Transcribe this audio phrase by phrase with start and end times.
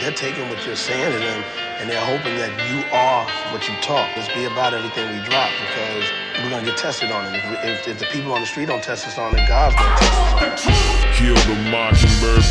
[0.00, 1.44] they're taking what you're saying to them
[1.78, 4.08] and they're hoping that you are what you talk.
[4.16, 6.04] Let's be about everything we drop because
[6.40, 7.36] we're gonna get tested on it.
[7.36, 9.96] If, if, if the people on the street don't test us on it, God's gonna
[10.00, 11.14] test us on it.
[11.20, 12.44] Kill the Mockingbird,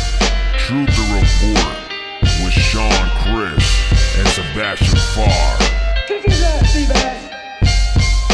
[0.62, 1.90] Truth the Report
[2.46, 3.66] with Sean Chris
[4.14, 5.58] and Sebastian Farr.
[6.06, 7.18] Kick his ass, Seabass!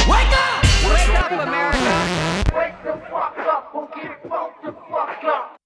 [0.05, 0.61] Wake up!
[0.93, 1.97] Wake up, America!
[2.53, 5.57] Wake the fuck up or get fucked the fuck up!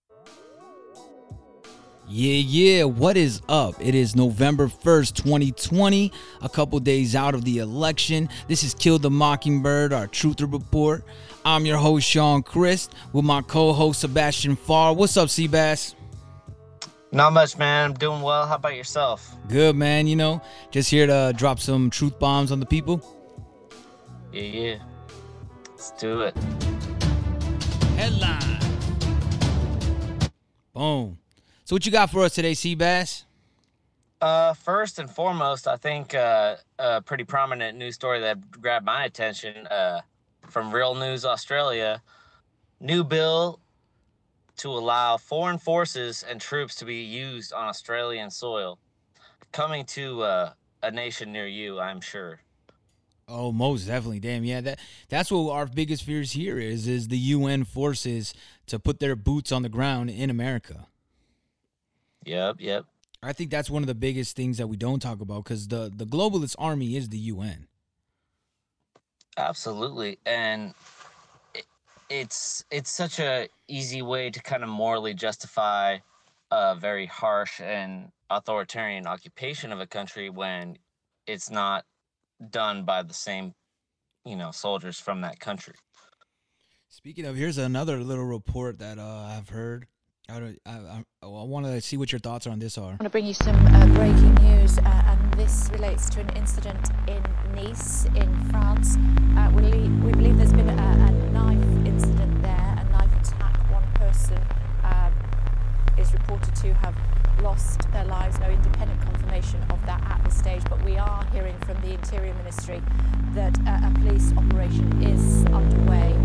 [2.12, 3.76] Yeah, yeah, what is up?
[3.78, 6.10] It is November 1st, 2020,
[6.42, 8.28] a couple days out of the election.
[8.48, 11.04] This is Kill the Mockingbird, our Truther Report.
[11.44, 14.92] I'm your host, Sean Christ, with my co host, Sebastian Farr.
[14.92, 15.94] What's up, Seabass?
[17.12, 17.90] Not much, man.
[17.90, 18.44] I'm doing well.
[18.44, 19.36] How about yourself?
[19.46, 20.08] Good, man.
[20.08, 20.42] You know,
[20.72, 23.00] just here to drop some truth bombs on the people.
[24.32, 24.76] Yeah, yeah.
[25.68, 26.36] Let's do it.
[27.96, 28.58] Headline.
[30.74, 31.19] Boom.
[31.70, 33.26] So, what you got for us today, Seabass?
[34.20, 39.04] Uh, first and foremost, I think uh, a pretty prominent news story that grabbed my
[39.04, 40.00] attention uh,
[40.48, 42.02] from Real News Australia.
[42.80, 43.60] New bill
[44.56, 48.76] to allow foreign forces and troops to be used on Australian soil.
[49.52, 52.40] Coming to uh, a nation near you, I'm sure.
[53.28, 54.18] Oh, most definitely.
[54.18, 54.60] Damn, yeah.
[54.60, 58.34] That that's what our biggest fears here is is the UN forces
[58.66, 60.88] to put their boots on the ground in America.
[62.24, 62.84] Yep, yep.
[63.22, 65.90] I think that's one of the biggest things that we don't talk about because the
[65.94, 67.66] the globalist army is the UN.
[69.36, 70.74] Absolutely, and
[71.54, 71.66] it,
[72.08, 75.98] it's it's such a easy way to kind of morally justify
[76.50, 80.76] a very harsh and authoritarian occupation of a country when
[81.26, 81.84] it's not
[82.50, 83.54] done by the same,
[84.24, 85.74] you know, soldiers from that country.
[86.88, 89.86] Speaking of, here's another little report that uh, I've heard.
[90.30, 92.84] I, I, I, I want to see what your thoughts on this are.
[92.84, 96.30] I want to bring you some uh, breaking news, uh, and this relates to an
[96.36, 97.22] incident in
[97.54, 98.96] Nice, in France.
[99.36, 103.56] Uh, we, le- we believe there's been a, a knife incident there, a knife attack.
[103.72, 104.38] One person
[104.84, 105.12] um,
[105.98, 106.94] is reported to have
[107.42, 108.38] lost their lives.
[108.38, 112.34] No independent confirmation of that at this stage, but we are hearing from the Interior
[112.34, 112.80] Ministry
[113.34, 116.16] that uh, a police operation is underway.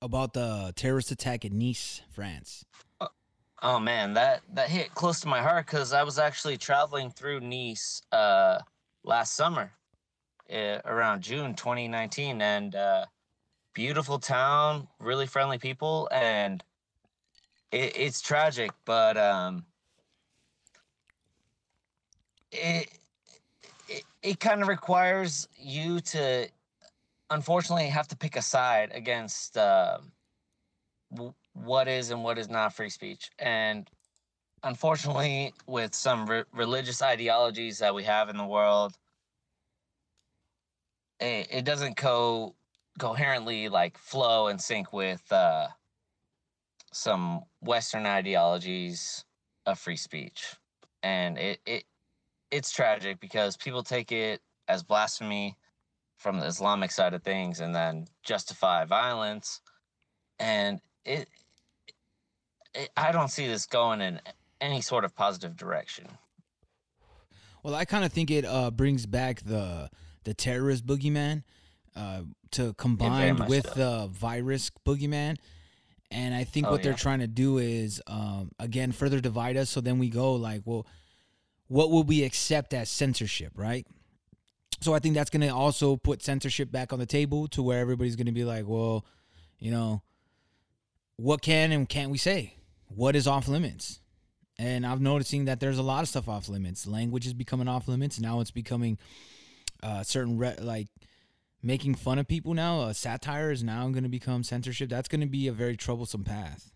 [0.00, 2.64] About the terrorist attack in Nice, France.
[3.64, 7.38] Oh man, that that hit close to my heart because I was actually traveling through
[7.40, 8.58] Nice uh,
[9.04, 9.70] last summer,
[10.52, 13.06] uh, around June 2019, and uh,
[13.72, 16.64] beautiful town, really friendly people, and
[17.70, 19.64] it, it's tragic, but um,
[22.50, 22.88] it
[23.88, 26.48] it, it kind of requires you to,
[27.30, 29.56] unfortunately, have to pick a side against.
[29.56, 29.98] Uh,
[31.54, 33.30] what is and what is not free speech.
[33.38, 33.88] And
[34.62, 38.96] unfortunately, with some re- religious ideologies that we have in the world,
[41.20, 42.54] it, it doesn't co
[42.98, 45.68] coherently like flow and sync with uh,
[46.92, 49.24] some Western ideologies
[49.66, 50.56] of free speech.
[51.02, 51.84] And it, it
[52.50, 55.56] it's tragic because people take it as blasphemy
[56.18, 59.60] from the Islamic side of things and then justify violence.
[60.38, 61.28] And it, it
[62.96, 64.20] I don't see this going in
[64.60, 66.06] any sort of positive direction.
[67.62, 69.90] Well, I kind of think it uh, brings back the
[70.24, 71.42] the terrorist boogeyman
[71.96, 72.22] uh,
[72.52, 73.74] to combined much with so.
[73.74, 75.36] the virus boogeyman.
[76.10, 76.96] And I think Oh, what they're yeah.
[76.98, 79.70] trying to do is um, again further divide us.
[79.70, 80.86] So then we go like, well,
[81.68, 83.86] what will we accept as censorship, right?
[84.80, 88.16] So I think that's gonna also put censorship back on the table to where everybody's
[88.16, 89.06] gonna be like, well,
[89.58, 90.02] you know,
[91.16, 92.56] what can and can't we say?
[92.94, 94.00] What is off limits?
[94.58, 96.86] And I'm noticing that there's a lot of stuff off limits.
[96.86, 98.20] Language is becoming off limits.
[98.20, 98.98] Now it's becoming
[99.82, 100.88] uh, certain re- like
[101.62, 102.80] making fun of people now.
[102.80, 104.88] Uh, satire is now going to become censorship.
[104.88, 106.70] That's going to be a very troublesome path.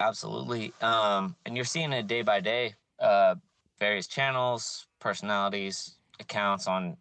[0.00, 0.72] Absolutely.
[0.80, 2.74] Um, and you're seeing it day by day.
[2.98, 3.36] Uh,
[3.78, 6.96] various channels, personalities, accounts on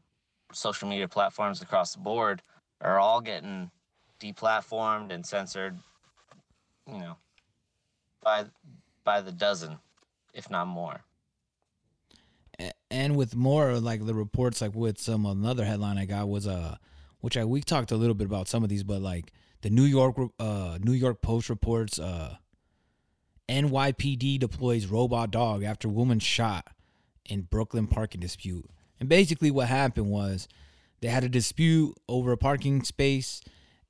[0.52, 2.42] social media platforms across the board
[2.82, 3.72] are all getting
[4.20, 5.78] deplatformed and censored,
[6.88, 7.18] you know,
[8.26, 8.46] by
[9.06, 9.78] by the dozen,
[10.34, 11.00] if not more.
[12.90, 16.78] And with more like the reports like with some another headline i got was uh
[17.20, 19.84] which i we talked a little bit about some of these but like the new
[19.84, 22.38] york uh new york post reports uh
[23.50, 26.68] nypd deploys robot dog after woman shot
[27.26, 28.70] in brooklyn parking dispute
[29.02, 30.48] and basically what happened was
[31.02, 33.42] they had a dispute over a parking space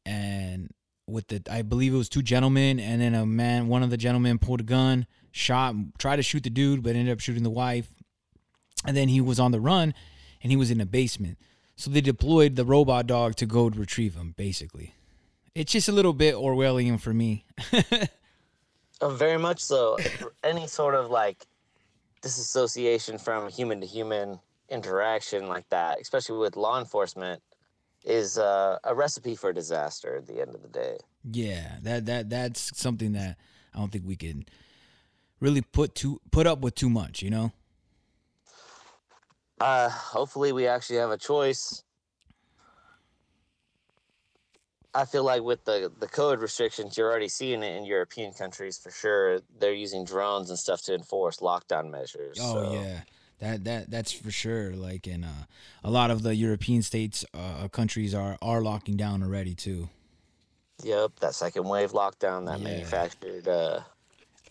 [0.07, 0.71] and
[1.07, 3.97] with the i believe it was two gentlemen and then a man one of the
[3.97, 5.05] gentlemen pulled a gun
[5.35, 7.89] shot, tried to shoot the dude, but ended up shooting the wife.
[8.85, 9.93] And then he was on the run,
[10.41, 11.37] and he was in a basement.
[11.75, 14.33] So they deployed the robot dog to go retrieve him.
[14.37, 14.95] Basically,
[15.53, 17.45] it's just a little bit Orwellian for me.
[19.01, 19.97] Oh, very much so.
[20.41, 21.45] Any sort of like
[22.21, 27.43] disassociation from human to human interaction like that, especially with law enforcement,
[28.05, 30.97] is uh, a recipe for disaster at the end of the day.
[31.29, 33.37] Yeah, that that that's something that
[33.73, 34.45] I don't think we can
[35.39, 37.21] really put too put up with too much.
[37.21, 37.51] You know.
[39.59, 41.83] Uh, hopefully, we actually have a choice.
[44.93, 48.77] I feel like with the the code restrictions, you're already seeing it in European countries
[48.77, 49.39] for sure.
[49.59, 52.37] They're using drones and stuff to enforce lockdown measures.
[52.39, 53.01] Oh so- yeah,
[53.39, 54.71] that that that's for sure.
[54.75, 55.45] Like in uh,
[55.83, 59.89] a lot of the European states, uh, countries are are locking down already too.
[60.83, 62.65] Yep, that second wave lockdown that Yeah.
[62.65, 63.81] manufactured uh,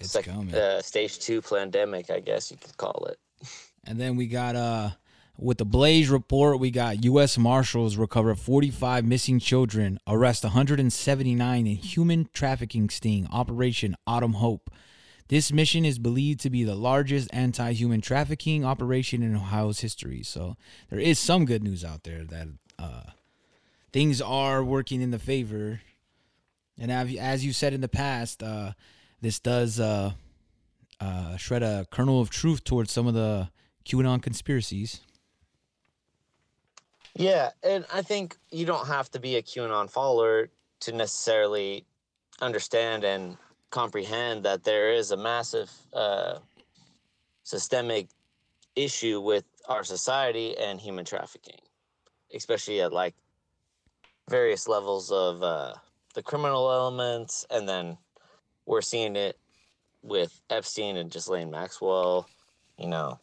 [0.00, 0.54] It's sec- coming.
[0.54, 3.18] uh, stage two pandemic, I guess you could call it.
[3.86, 4.90] And then we got uh
[5.36, 7.36] with the Blaze report, we got U.S.
[7.36, 14.70] Marshals recover 45 missing children, arrest 179 in human trafficking sting, Operation Autumn Hope.
[15.28, 20.22] This mission is believed to be the largest anti-human trafficking operation in Ohio's history.
[20.22, 20.56] So
[20.90, 22.48] there is some good news out there that
[22.78, 23.10] uh,
[23.92, 25.80] things are working in the favor.
[26.78, 28.72] And as you said in the past, uh,
[29.22, 30.12] this does uh,
[31.00, 33.48] uh, shred a kernel of truth towards some of the
[33.86, 35.00] QAnon conspiracies.
[37.16, 40.50] Yeah, and I think you don't have to be a QAnon follower
[40.80, 41.86] to necessarily
[42.40, 43.36] understand and
[43.70, 46.38] comprehend that there is a massive uh,
[47.44, 48.08] systemic
[48.76, 51.60] issue with our society and human trafficking,
[52.34, 53.14] especially at like
[54.28, 55.74] various levels of uh,
[56.14, 57.98] the criminal elements, and then
[58.66, 59.38] we're seeing it
[60.02, 62.28] with Epstein and Ghislaine Maxwell.
[62.78, 63.20] You know,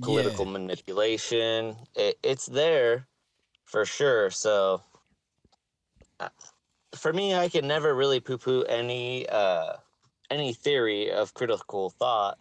[0.00, 0.52] political Yeah.
[0.52, 1.76] manipulation.
[1.94, 3.06] It, it's there
[3.64, 4.30] for sure.
[4.30, 4.82] So
[6.20, 6.28] uh,
[6.94, 9.74] for me, I can never really poo-poo any uh,
[10.30, 12.38] any theory of critical thought,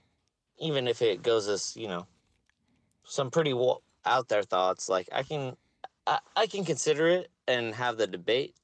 [0.60, 2.08] even if it goes as you know
[3.04, 3.54] some pretty
[4.06, 4.90] out there thoughts.
[4.90, 5.56] Like I can
[6.08, 8.56] I, I can consider it and have the debate.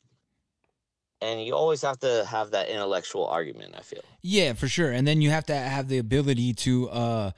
[1.22, 3.76] And you always have to have that intellectual argument.
[3.78, 4.02] I feel.
[4.22, 4.92] Yeah, for sure.
[4.92, 7.32] And then you have to have the ability to uh,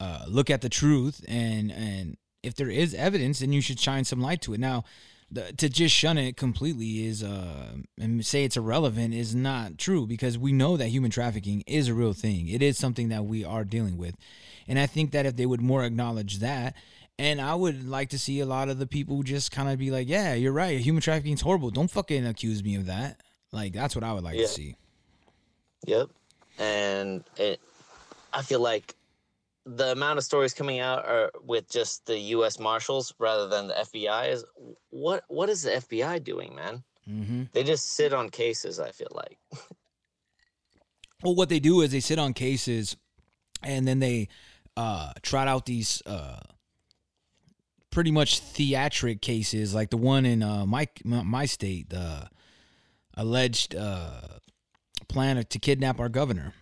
[0.00, 4.04] uh, look at the truth, and and if there is evidence, then you should shine
[4.04, 4.60] some light to it.
[4.60, 4.84] Now,
[5.30, 10.06] the, to just shun it completely is uh, and say it's irrelevant is not true
[10.06, 12.48] because we know that human trafficking is a real thing.
[12.48, 14.14] It is something that we are dealing with,
[14.66, 16.74] and I think that if they would more acknowledge that.
[17.20, 19.90] And I would like to see a lot of the people just kind of be
[19.90, 20.78] like, "Yeah, you're right.
[20.78, 21.70] Human trafficking is horrible.
[21.70, 23.20] Don't fucking accuse me of that."
[23.50, 24.42] Like that's what I would like Yeah.
[24.42, 24.76] to see.
[25.86, 26.10] Yep.
[26.60, 27.60] And it,
[28.32, 28.94] I feel like
[29.76, 32.58] the amount of stories coming out are with just the U.S.
[32.58, 34.44] Marshals rather than the FBI is
[34.90, 36.82] what what is the FBI doing, man?
[37.08, 37.44] Mm-hmm.
[37.52, 38.80] They just sit on cases.
[38.80, 39.38] I feel like.
[41.24, 42.96] Well, what they do is they sit on cases,
[43.60, 44.28] and then they
[44.76, 46.38] uh, trot out these uh,
[47.90, 52.28] pretty much theatric cases, like the one in uh, my my state, the
[53.14, 54.20] alleged uh,
[55.08, 56.52] plan to kidnap our governor.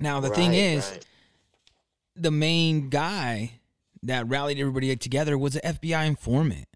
[0.00, 1.06] Now the thing is, right.
[2.22, 3.52] The main guy
[4.02, 6.66] that rallied everybody together was an FBI informant.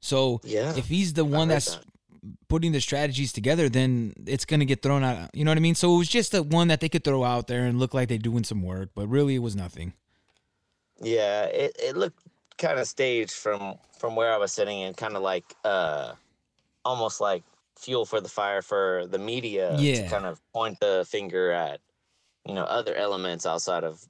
[0.00, 1.84] So Yeah, if he's the I one that's that.
[2.48, 5.30] putting the strategies together, then it's gonna get thrown out.
[5.34, 5.74] You know what I mean?
[5.74, 8.08] So it was just the one that they could throw out there and look like
[8.08, 9.94] they're doing some work, but really it was nothing.
[11.00, 12.20] Yeah, it, it looked
[12.56, 16.12] kind of staged from from where I was sitting and kind of like uh
[16.84, 17.42] almost like
[17.76, 20.02] fuel for the fire for the media Yeah.
[20.04, 21.80] to kind of point the finger at
[22.46, 24.06] you know other elements outside of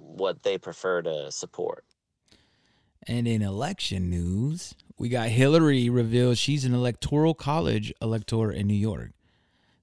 [0.00, 1.84] what they prefer to support.
[3.06, 8.74] And in election news, we got Hillary reveals she's an electoral college elector in New
[8.74, 9.12] York.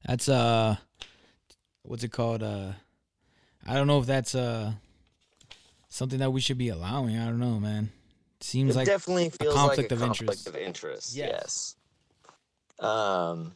[0.05, 0.77] That's uh
[1.83, 2.43] what's it called?
[2.43, 2.73] Uh
[3.65, 4.73] I don't know if that's uh
[5.89, 7.17] something that we should be allowing.
[7.17, 7.89] I don't know, man.
[8.39, 10.47] Seems it like definitely feels conflict like a of conflict interest.
[10.47, 11.15] of interest.
[11.15, 11.75] Yes.
[12.79, 12.87] Yes.
[12.87, 13.55] Um,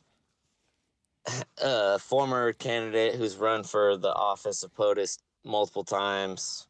[1.61, 6.67] a former candidate who's run for the office of POTUS multiple times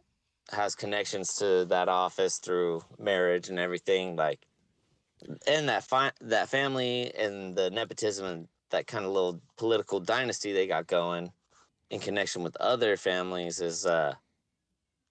[0.52, 4.16] has connections to that office through marriage and everything.
[4.16, 4.46] Like,
[5.48, 10.52] and that fi- that family and the nepotism and that kind of little political dynasty
[10.52, 11.32] they got going
[11.90, 14.16] in connection with other families is uh.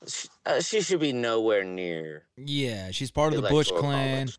[0.08, 4.28] She, uh, she should be nowhere near Yeah, she's part of the Bush clan.
[4.28, 4.38] college.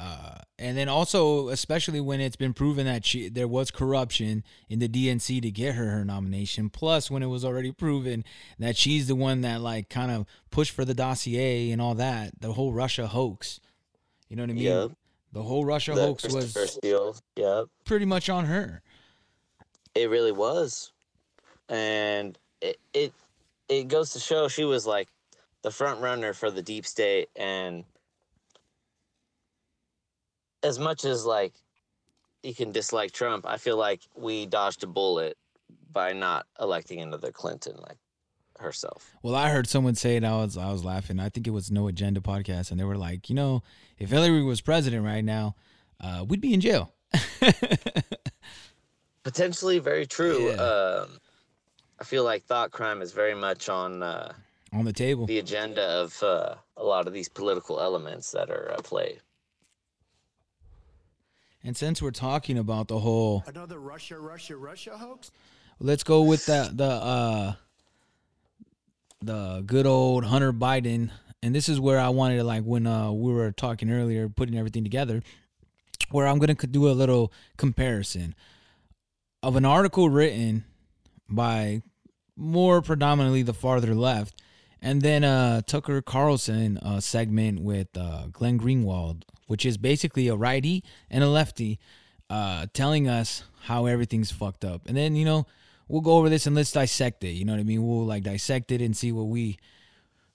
[0.00, 4.78] Uh, and then also, especially when it's been proven that she there was corruption in
[4.78, 6.70] the DNC to get her her nomination.
[6.70, 8.24] Plus, when it was already proven
[8.58, 12.32] that she's the one that like kind of pushed for the dossier and all that,
[12.40, 13.60] the whole Russia hoax.
[14.28, 14.64] You know what I mean?
[14.64, 14.90] Yep.
[15.32, 17.16] The whole Russia The hoax was Steele.
[17.36, 17.66] Yep.
[17.84, 18.82] pretty much on her.
[19.94, 20.92] It really was,
[21.68, 23.12] and it it
[23.68, 25.08] it goes to show she was like
[25.62, 27.84] the front runner for the deep state, and
[30.62, 31.52] as much as like
[32.42, 35.36] you can dislike Trump, I feel like we dodged a bullet
[35.92, 37.98] by not electing another Clinton like
[38.58, 39.10] herself.
[39.22, 40.24] Well, I heard someone say it.
[40.24, 41.18] I was I was laughing.
[41.18, 43.62] I think it was No Agenda podcast, and they were like, you know,
[43.98, 45.56] if Hillary was president right now,
[46.00, 46.94] uh, we'd be in jail.
[49.22, 50.50] Potentially very true.
[50.50, 50.54] Yeah.
[50.54, 51.18] Um,
[51.98, 54.32] I feel like thought crime is very much on uh,
[54.72, 55.26] on the table.
[55.26, 59.18] the agenda of uh, a lot of these political elements that are at play.
[61.62, 65.30] And since we're talking about the whole, Another Russia, Russia, Russia hoax?
[65.78, 67.52] let's go with the the uh
[69.22, 71.10] the good old Hunter Biden.
[71.42, 74.56] And this is where I wanted to like when uh we were talking earlier, putting
[74.58, 75.22] everything together,
[76.10, 78.34] where I'm gonna do a little comparison
[79.42, 80.64] of an article written
[81.28, 81.82] by
[82.36, 84.40] more predominantly the farther left,
[84.80, 90.36] and then uh Tucker Carlson uh segment with uh Glenn Greenwald, which is basically a
[90.36, 91.80] righty and a lefty,
[92.30, 94.82] uh telling us how everything's fucked up.
[94.86, 95.44] And then, you know,
[95.88, 97.32] we'll go over this and let's dissect it.
[97.32, 97.84] You know what I mean?
[97.84, 99.58] We'll like dissect it and see what we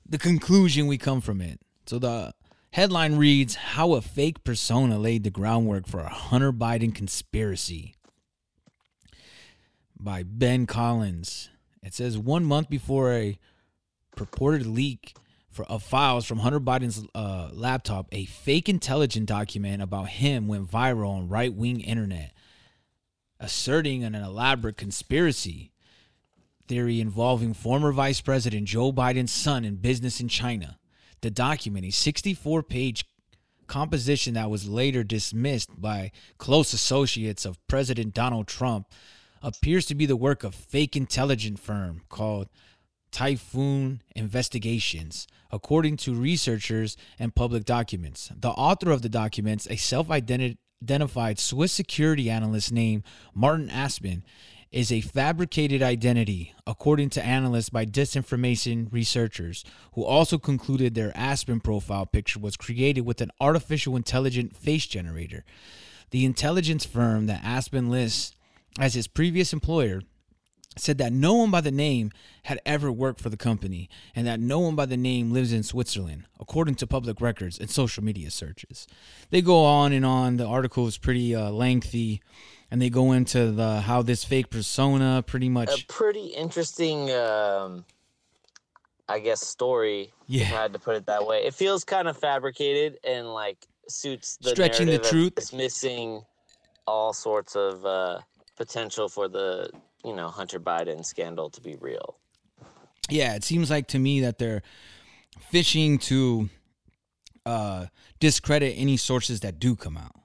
[0.05, 1.61] the conclusion we come from it.
[1.85, 2.33] So the
[2.71, 7.95] headline reads How a Fake Persona Laid the Groundwork for a Hunter Biden Conspiracy
[9.97, 11.49] by Ben Collins.
[11.81, 13.39] It says one month before a
[14.17, 15.15] purported leak
[15.55, 20.69] for, of files from Hunter Biden's uh, laptop, a fake intelligence document about him went
[20.69, 22.33] viral on right wing internet,
[23.39, 25.71] asserting an elaborate conspiracy
[26.67, 30.77] theory involving former Vice President Joe Biden's son in business in China.
[31.21, 33.05] The document, a 64 page
[33.67, 38.87] composition that was later dismissed by close associates of President Donald Trump,
[39.41, 42.49] appears to be the work of fake intelligence firm called
[43.15, 48.29] Typhoon Investigations, according to researchers and public documents.
[48.37, 53.03] The author of the documents, a self identified Swiss security analyst named
[53.33, 54.25] Martin Aspen,
[54.69, 61.61] is a fabricated identity, according to analysts by disinformation researchers, who also concluded their Aspen
[61.61, 65.45] profile picture was created with an artificial intelligent face generator.
[66.11, 68.35] The intelligence firm that Aspen lists
[68.77, 70.01] as his previous employer
[70.77, 72.11] said that no one by the name
[72.43, 75.63] had ever worked for the company and that no one by the name lives in
[75.63, 78.87] Switzerland, according to public records and social media searches.
[79.29, 80.37] They go on and on.
[80.37, 82.21] The article is pretty uh, lengthy,
[82.69, 85.83] and they go into the how this fake persona pretty much.
[85.83, 87.85] A pretty interesting, um,
[89.07, 90.11] I guess, story.
[90.27, 90.43] Yeah.
[90.43, 91.43] If I had to put it that way.
[91.45, 95.35] It feels kind of fabricated and like suits the Stretching the truth.
[95.35, 96.23] dismissing
[96.87, 98.19] all sorts of uh,
[98.55, 99.69] potential for the
[100.05, 102.17] you know Hunter Biden scandal to be real.
[103.09, 104.61] yeah, it seems like to me that they're
[105.49, 106.49] fishing to
[107.45, 107.87] uh,
[108.19, 110.15] discredit any sources that do come out.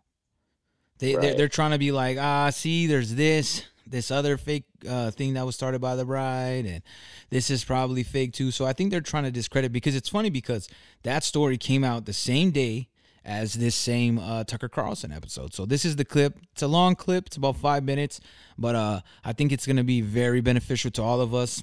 [0.99, 5.11] They they're, they're trying to be like, ah, see, there's this this other fake uh,
[5.11, 6.83] thing that was started by the bride, and
[7.31, 8.51] this is probably fake too.
[8.51, 10.69] So I think they're trying to discredit because it's funny because
[11.03, 12.90] that story came out the same day
[13.25, 15.55] as this same uh, Tucker Carlson episode.
[15.55, 16.39] So this is the clip.
[16.53, 17.27] It's a long clip.
[17.27, 18.21] It's about five minutes,
[18.59, 21.63] but uh, I think it's gonna be very beneficial to all of us.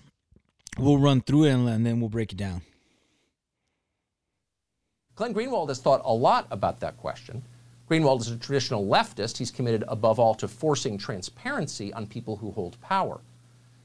[0.77, 2.61] We'll run through it and, and then we'll break it down.
[5.15, 7.43] Glenn Greenwald has thought a lot about that question.
[7.89, 9.37] Greenwald is a traditional leftist.
[9.37, 13.21] He's committed above all to forcing transparency on people who hold power.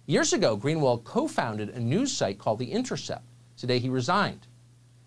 [0.06, 3.24] Years ago, Greenwald co founded a news site called The Intercept.
[3.56, 4.46] Today, he resigned.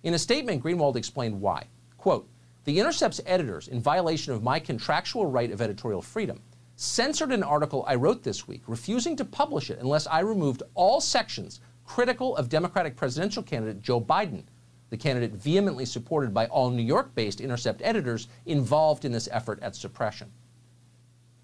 [0.03, 1.65] In a statement, Greenwald explained why.
[1.97, 2.27] Quote,
[2.65, 6.41] the Intercept's editors, in violation of my contractual right of editorial freedom,
[6.75, 10.99] censored an article I wrote this week, refusing to publish it unless I removed all
[10.99, 14.45] sections critical of Democratic presidential candidate Joe Biden,
[14.89, 19.61] the candidate vehemently supported by all New York based Intercept editors involved in this effort
[19.61, 20.31] at suppression.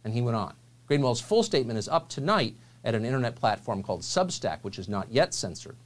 [0.03, 0.55] And he went on.
[0.89, 5.11] Greenwald's full statement is up tonight at an internet platform called Substack, which is not
[5.11, 5.77] yet censored.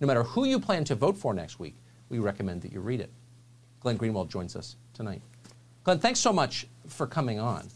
[0.00, 1.74] No matter who you plan to vote for next week,
[2.08, 3.10] we recommend that you read it.
[3.80, 5.20] Glenn Greenwald joins us tonight.
[5.82, 7.68] Glenn, thanks so much for coming on.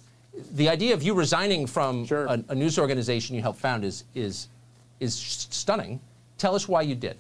[0.54, 4.48] The idea of you resigning from a, a news organization you helped found is, is,
[5.00, 6.00] is stunning.
[6.38, 7.16] Tell us why you did.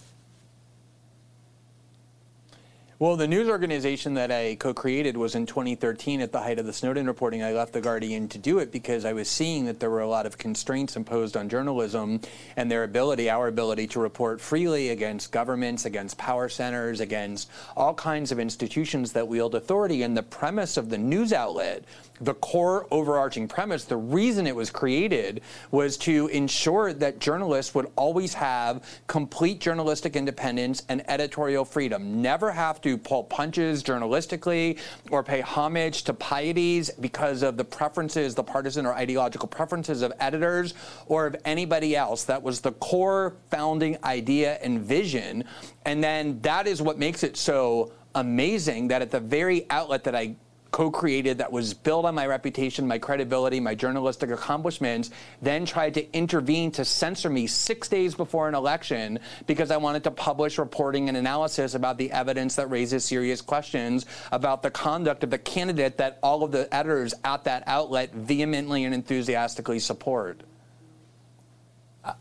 [3.00, 6.66] Well, the news organization that I co created was in 2013 at the height of
[6.66, 7.44] the Snowden reporting.
[7.44, 10.08] I left The Guardian to do it because I was seeing that there were a
[10.08, 12.20] lot of constraints imposed on journalism
[12.56, 17.94] and their ability, our ability to report freely against governments, against power centers, against all
[17.94, 20.02] kinds of institutions that wield authority.
[20.02, 21.84] And the premise of the news outlet
[22.20, 27.90] the core overarching premise, the reason it was created was to ensure that journalists would
[27.96, 34.78] always have complete journalistic independence and editorial freedom, never have to pull punches journalistically
[35.10, 40.12] or pay homage to pieties because of the preferences, the partisan or ideological preferences of
[40.20, 40.74] editors
[41.06, 42.24] or of anybody else.
[42.24, 45.44] That was the core founding idea and vision.
[45.84, 50.14] And then that is what makes it so amazing that at the very outlet that
[50.14, 50.36] I
[50.70, 55.10] co-created that was built on my reputation, my credibility, my journalistic accomplishments,
[55.40, 60.04] then tried to intervene to censor me six days before an election because I wanted
[60.04, 65.24] to publish reporting and analysis about the evidence that raises serious questions about the conduct
[65.24, 70.42] of the candidate that all of the editors at that outlet vehemently and enthusiastically support.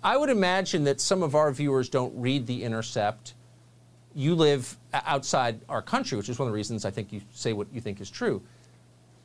[0.03, 3.33] I would imagine that some of our viewers don't read The Intercept
[4.17, 7.53] you live outside our country, which is one of the reasons I think you say
[7.53, 8.41] what you think is true.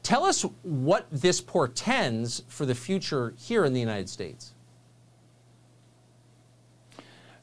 [0.03, 4.53] Tell us what this portends for the future here in the United States.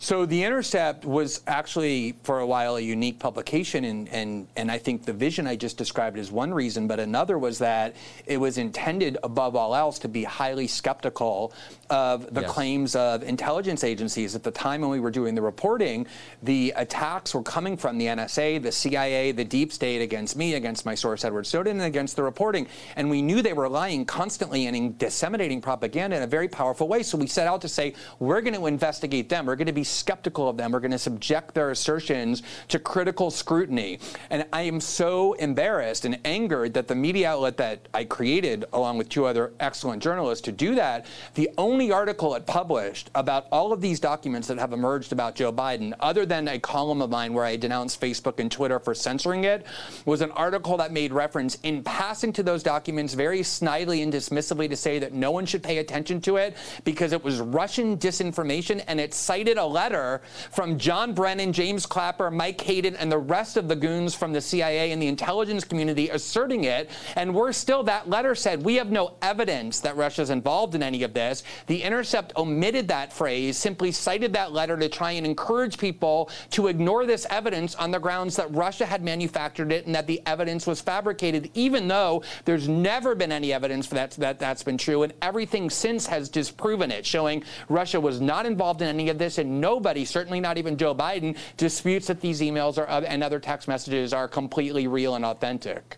[0.02, 4.78] So The Intercept was actually for a while a unique publication, and, and, and I
[4.78, 8.58] think the vision I just described is one reason, but another was that it was
[8.58, 11.52] intended, above all else, to be highly skeptical
[11.90, 12.50] of the yes.
[12.50, 14.36] claims of intelligence agencies.
[14.36, 16.08] At the time when we were doing the reporting,
[16.44, 20.86] the attacks were coming from the NSA, the CIA, the deep state against me, against
[20.86, 22.68] my source, Edward Snowden, and against the reporting.
[22.96, 27.04] And we knew they were lying constantly and disseminating propaganda in a very powerful way.
[27.04, 29.46] So we set out to say, we're going to investigate them.
[29.46, 30.72] We're going to be skeptical of them.
[30.72, 34.00] We're going to subject their assertions to critical scrutiny.
[34.30, 38.98] And I am so embarrassed and angered that the media outlet that I created, along
[38.98, 41.06] with two other excellent journalists, to do that,
[41.36, 45.52] the only article it published about all of these documents that have emerged about Joe
[45.52, 49.44] Biden, other than a column of mine where I denounced Facebook and Twitter for censoring
[49.44, 49.66] it,
[50.06, 54.70] was an article that made reference in passing to those documents very snidely and dismissively
[54.70, 58.84] to say that no one should pay attention to it because it was Russian disinformation
[58.88, 60.20] and it cited a letter
[60.52, 64.42] from John Brennan, James Clapper, Mike Hayden, and the rest of the goons from the
[64.42, 66.90] CIA and the intelligence community asserting it.
[67.16, 71.04] And worse still, that letter said, We have no evidence that Russia's involved in any
[71.04, 71.44] of this.
[71.68, 76.68] The Intercept omitted that phrase, simply cited that letter to try and encourage people to
[76.68, 80.68] ignore this evidence on the grounds that Russia had manufactured it and that the evidence
[80.68, 85.04] was fabricated, even though there's never been any evidence for that, that that's been true.
[85.04, 89.38] And everything since has disproven it, showing Russia was not involved in any of this
[89.38, 93.68] and nobody certainly not even Joe Biden, disputes that these emails are, and other text
[93.68, 95.98] messages are completely real and authentic.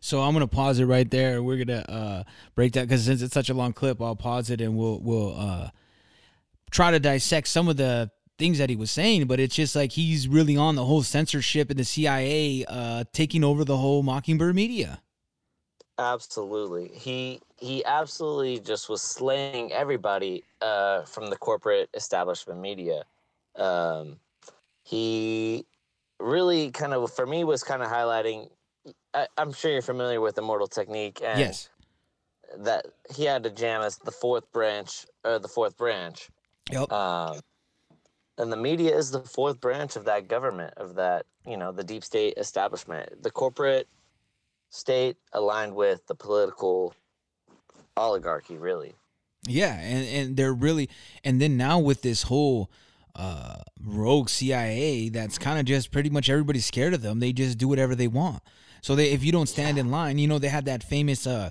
[0.00, 1.42] So I'm gonna pause it right there.
[1.42, 2.22] We're gonna uh,
[2.54, 5.34] break that because since it's such a long clip, I'll pause it and we'll we'll
[5.38, 5.70] uh,
[6.70, 9.26] try to dissect some of the things that he was saying.
[9.26, 13.44] But it's just like he's really on the whole censorship and the CIA uh, taking
[13.44, 15.02] over the whole Mockingbird media.
[16.00, 16.90] Absolutely.
[16.94, 23.04] He he absolutely just was slaying everybody uh, from the corporate establishment media.
[23.54, 24.16] Um,
[24.82, 25.66] he
[26.18, 28.48] really kind of, for me, was kind of highlighting.
[29.12, 31.68] I, am sure you're familiar with Immortal Technique, and yes,
[32.56, 36.30] that he had to jam as the fourth branch or the fourth branch.
[36.72, 36.90] Yep.
[36.90, 37.40] Um,
[38.38, 41.84] and the media is the fourth branch of that government, of that you know the
[41.84, 43.86] deep state establishment, the corporate
[44.70, 46.94] state aligned with the political
[47.96, 48.94] oligarchy, really.
[49.46, 50.88] Yeah, and and they're really,
[51.24, 52.70] and then now with this whole
[53.14, 57.20] uh, rogue CIA, that's kind of just pretty much everybody's scared of them.
[57.20, 58.42] They just do whatever they want.
[58.82, 59.82] So they, if you don't stand yeah.
[59.82, 61.26] in line, you know, they had that famous.
[61.26, 61.50] Uh,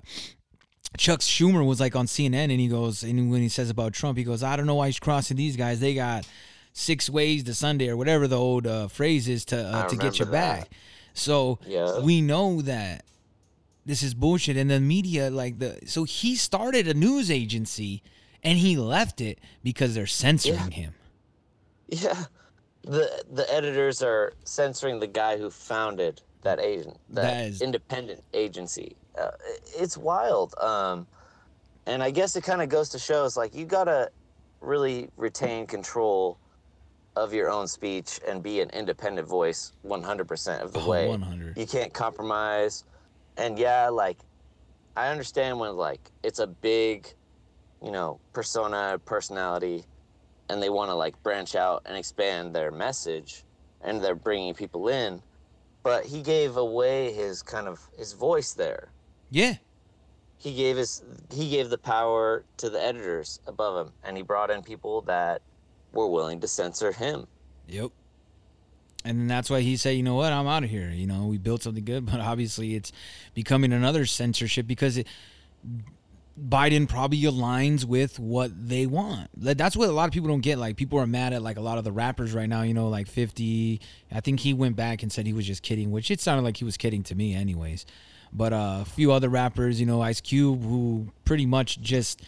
[0.98, 4.18] Chuck Schumer was like on CNN, and he goes, and when he says about Trump,
[4.18, 5.80] he goes, "I don't know why he's crossing these guys.
[5.80, 6.28] They got
[6.74, 10.20] six ways to Sunday or whatever the old uh, phrase is to uh, to get
[10.20, 10.62] your that.
[10.62, 10.70] back."
[11.14, 12.00] So yeah.
[12.00, 13.04] we know that
[13.86, 14.58] this is bullshit.
[14.58, 18.04] And the media, like the so he started a news agency
[18.44, 20.78] and he left it because they're censoring yeah.
[20.78, 20.94] him.
[21.88, 22.26] Yeah.
[22.84, 28.24] The the editors are censoring the guy who founded that agent that, that is, independent
[28.34, 28.96] agency.
[29.18, 29.32] Uh,
[29.78, 30.56] it's wild.
[30.60, 31.06] Um,
[31.86, 34.12] and I guess it kind of goes to show it's like you gotta
[34.62, 36.38] really retain control
[37.16, 41.08] of your own speech and be an independent voice 100% of the oh, way.
[41.08, 41.58] 100.
[41.58, 42.86] You can't compromise
[43.40, 44.20] and yeah, like
[44.96, 47.08] I understand when like it's a big,
[47.82, 49.86] you know, persona, personality,
[50.50, 53.44] and they want to like branch out and expand their message.
[53.82, 55.22] and they're bringing people in.
[55.84, 58.92] But he gave away his kind of his voice there.
[59.32, 59.56] Yeah.
[60.38, 64.52] He gave his he gave the power to the editors above him, and he brought
[64.52, 65.42] in people that
[65.94, 67.26] were willing to censor him.
[67.68, 67.92] Yep.
[69.06, 70.90] And that's why he said, you know what, I'm out of here.
[70.90, 72.92] You know, we built something good, but obviously it's
[73.34, 75.08] becoming another censorship because it,
[76.48, 79.30] Biden probably aligns with what they want.
[79.36, 80.58] That's what a lot of people don't get.
[80.58, 82.62] Like people are mad at like a lot of the rappers right now.
[82.62, 83.82] You know, like Fifty.
[84.12, 86.58] I think he went back and said he was just kidding, which it sounded like
[86.58, 87.86] he was kidding to me, anyways.
[88.32, 92.22] But uh, a few other rappers, you know, Ice Cube, who pretty much just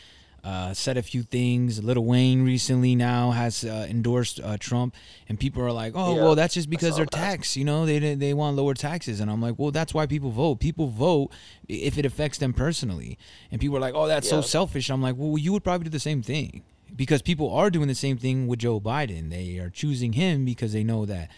[0.43, 1.83] uh, said a few things.
[1.83, 4.95] Lil Wayne recently now has uh, endorsed uh, Trump,
[5.29, 7.11] and people are like, "Oh, Yeah, well, that's just because they're that.
[7.11, 7.55] tax.
[7.55, 10.59] You know, they they want lower taxes." And I'm like, "Well, that's why people vote.
[10.59, 11.31] People vote
[11.67, 13.17] if it affects them personally."
[13.51, 15.89] And people are like, "Oh, that's so selfish." I'm like, "Well, you would probably do
[15.91, 19.29] the same thing." Because people are doing the same thing with Joe Biden.
[19.29, 21.29] They are choosing him because they know that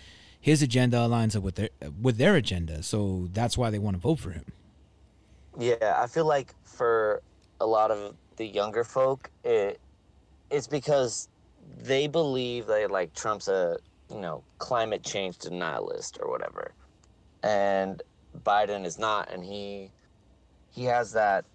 [0.42, 1.70] his agenda aligns up with their
[2.02, 2.82] with their agenda.
[2.84, 4.46] So that's why they want to vote for him.
[5.60, 7.22] Yeah, I feel like for
[7.62, 9.80] a lot of the younger folk, it
[10.50, 11.30] it's because
[11.82, 13.78] they believe that like Trump's a
[14.10, 16.74] you know climate change denialist or whatever,
[17.41, 18.02] and
[18.43, 19.91] Biden is not, and he
[20.72, 21.46] he has that.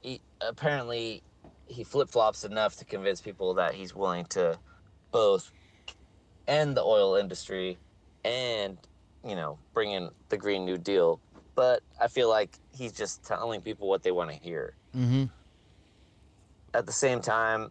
[0.00, 1.22] He, apparently,
[1.66, 4.58] he flip flops enough to convince people that he's willing to
[5.12, 5.50] both
[6.46, 7.78] end the oil industry
[8.24, 8.76] and
[9.26, 11.20] you know bring in the Green New Deal.
[11.54, 14.74] But I feel like he's just telling people what they want to hear.
[14.96, 15.24] Mm-hmm.
[16.74, 17.70] At the same time,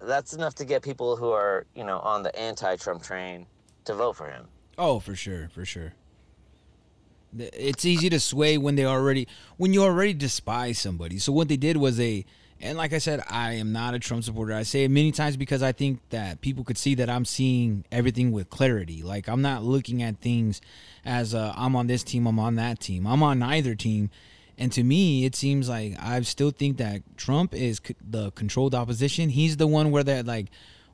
[0.00, 3.46] that's enough to get people who are you know on the anti-Trump train
[3.84, 4.46] to vote for him.
[4.76, 5.94] Oh, for sure, for sure.
[7.36, 11.18] It's easy to sway when they already when you already despise somebody.
[11.18, 12.24] So what they did was they
[12.60, 14.52] and like I said, I am not a Trump supporter.
[14.52, 17.84] I say it many times because I think that people could see that I'm seeing
[17.92, 19.02] everything with clarity.
[19.02, 20.60] Like I'm not looking at things
[21.04, 23.06] as uh, I'm on this team, I'm on that team.
[23.06, 24.10] I'm on neither team.
[24.60, 28.74] And to me, it seems like I still think that Trump is c- the controlled
[28.74, 29.28] opposition.
[29.30, 30.46] He's the one where that like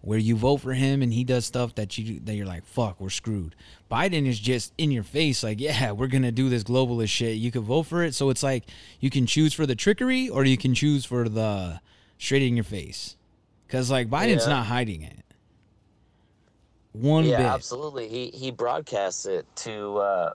[0.03, 3.01] where you vote for him and he does stuff that you that you're like, fuck,
[3.01, 3.55] we're screwed.
[3.91, 7.37] Biden is just in your face, like, yeah, we're gonna do this globalist shit.
[7.37, 8.65] You can vote for it, so it's like
[9.01, 11.81] you can choose for the trickery or you can choose for the
[12.19, 13.17] straight in your face.
[13.69, 14.53] Cause like Biden's Yeah.
[14.53, 15.21] not hiding it.
[16.93, 17.47] One yeah, bit.
[17.47, 18.09] absolutely.
[18.09, 20.33] He he broadcasts it to uh,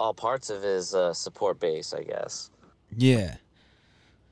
[0.00, 2.50] all parts of his uh, support base, I guess.
[2.96, 3.36] Yeah.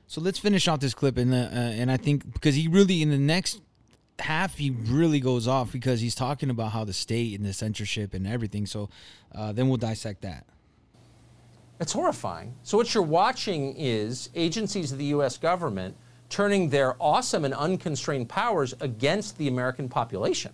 [0.07, 3.01] So let's finish off this clip, and uh, uh, and I think because he really
[3.01, 3.61] in the next
[4.19, 8.13] half he really goes off because he's talking about how the state and the censorship
[8.13, 8.65] and everything.
[8.65, 8.89] So
[9.35, 10.45] uh, then we'll dissect that.
[11.79, 12.55] It's horrifying.
[12.63, 15.37] So, what you're watching is agencies of the U.S.
[15.37, 15.95] government
[16.29, 20.53] turning their awesome and unconstrained powers against the American population.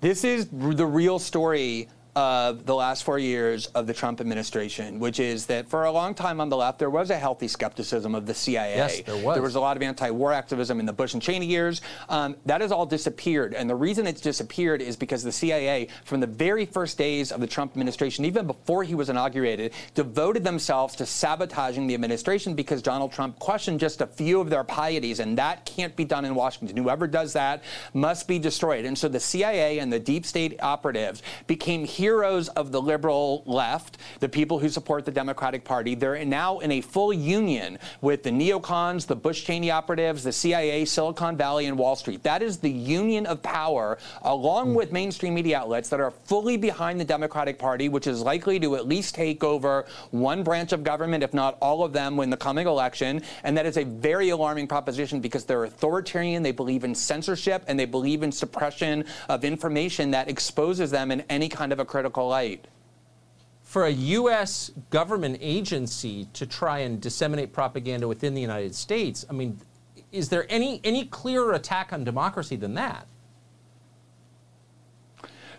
[0.00, 5.18] This is the real story of the last four years of the Trump administration, which
[5.18, 8.26] is that for a long time on the left, there was a healthy skepticism of
[8.26, 8.76] the CIA.
[8.76, 9.34] Yes, there was.
[9.34, 11.80] There was a lot of anti-war activism in the Bush and Cheney years.
[12.08, 16.20] Um, that has all disappeared, and the reason it's disappeared is because the CIA, from
[16.20, 20.94] the very first days of the Trump administration, even before he was inaugurated, devoted themselves
[20.96, 25.38] to sabotaging the administration because Donald Trump questioned just a few of their pieties, and
[25.38, 26.76] that can't be done in Washington.
[26.76, 28.84] Whoever does that must be destroyed.
[28.84, 33.96] And so the CIA and the deep state operatives became heroes of the liberal left,
[34.20, 35.94] the people who support the Democratic Party.
[35.94, 40.84] They're now in a full union with the neocons, the Bush Cheney operatives, the CIA,
[40.84, 42.22] Silicon Valley, and Wall Street.
[42.22, 47.00] That is the union of power, along with mainstream media outlets that are fully behind
[47.00, 51.24] the Democratic Party, which is likely to at least take over one branch of government,
[51.24, 53.22] if not all of them, in the coming election.
[53.44, 57.80] And that is a very alarming proposition because they're authoritarian, they believe in censorship, and
[57.80, 62.26] they believe in suppression of information that exposes them in any kind of a critical
[62.26, 62.66] light.
[63.62, 64.72] For a U.S.
[64.90, 69.60] government agency to try and disseminate propaganda within the United States, I mean,
[70.10, 73.06] is there any, any clearer attack on democracy than that?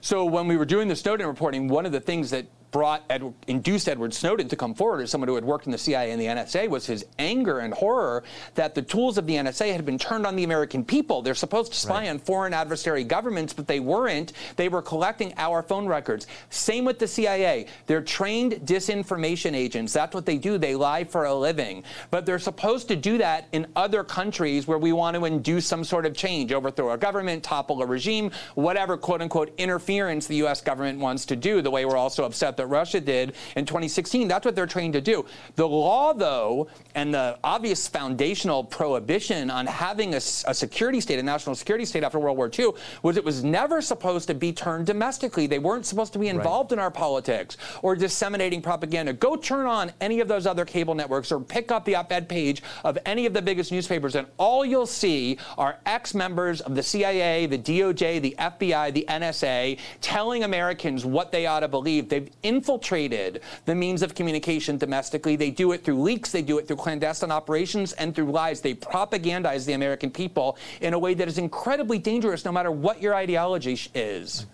[0.01, 3.33] So when we were doing the Snowden reporting, one of the things that brought Edward,
[3.47, 6.19] induced Edward Snowden to come forward as someone who had worked in the CIA and
[6.19, 8.21] the NSA was his anger and horror
[8.55, 11.21] that the tools of the NSA had been turned on the American people.
[11.21, 14.33] They're supposed to spy on foreign adversary governments, but they weren't.
[14.57, 16.27] They were collecting our phone records.
[16.49, 17.67] Same with the CIA.
[17.85, 19.93] They're trained disinformation agents.
[19.93, 20.57] That's what they do.
[20.57, 21.81] They lie for a living.
[22.11, 25.85] But they're supposed to do that in other countries where we want to induce some
[25.85, 30.59] sort of change, overthrow a government, topple a regime, whatever quote unquote interference the U.S.
[30.59, 31.61] government wants to do.
[31.61, 34.27] The way we're also upset that that Russia did in 2016.
[34.27, 35.25] That's what they're trying to do.
[35.55, 41.23] The law, though, and the obvious foundational prohibition on having a, a security state, a
[41.23, 42.71] national security state after World War II,
[43.03, 45.47] was it was never supposed to be turned domestically.
[45.47, 46.77] They weren't supposed to be involved right.
[46.77, 49.13] in our politics or disseminating propaganda.
[49.13, 52.63] Go turn on any of those other cable networks or pick up the op-ed page
[52.83, 57.45] of any of the biggest newspapers, and all you'll see are ex-members of the CIA,
[57.45, 62.09] the DOJ, the FBI, the NSA telling Americans what they ought to believe.
[62.09, 65.35] They've infiltrated the means of communication domestically.
[65.35, 68.61] They do it through leaks, they do it through clandestine operations, and through lies.
[68.61, 73.01] They propagandize the American people in a way that is incredibly dangerous no matter what
[73.01, 74.45] your ideology is.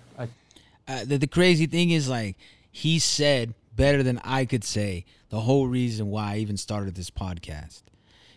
[0.87, 2.35] Uh, the, the crazy thing is, like,
[2.71, 7.09] he said better than I could say the whole reason why I even started this
[7.09, 7.83] podcast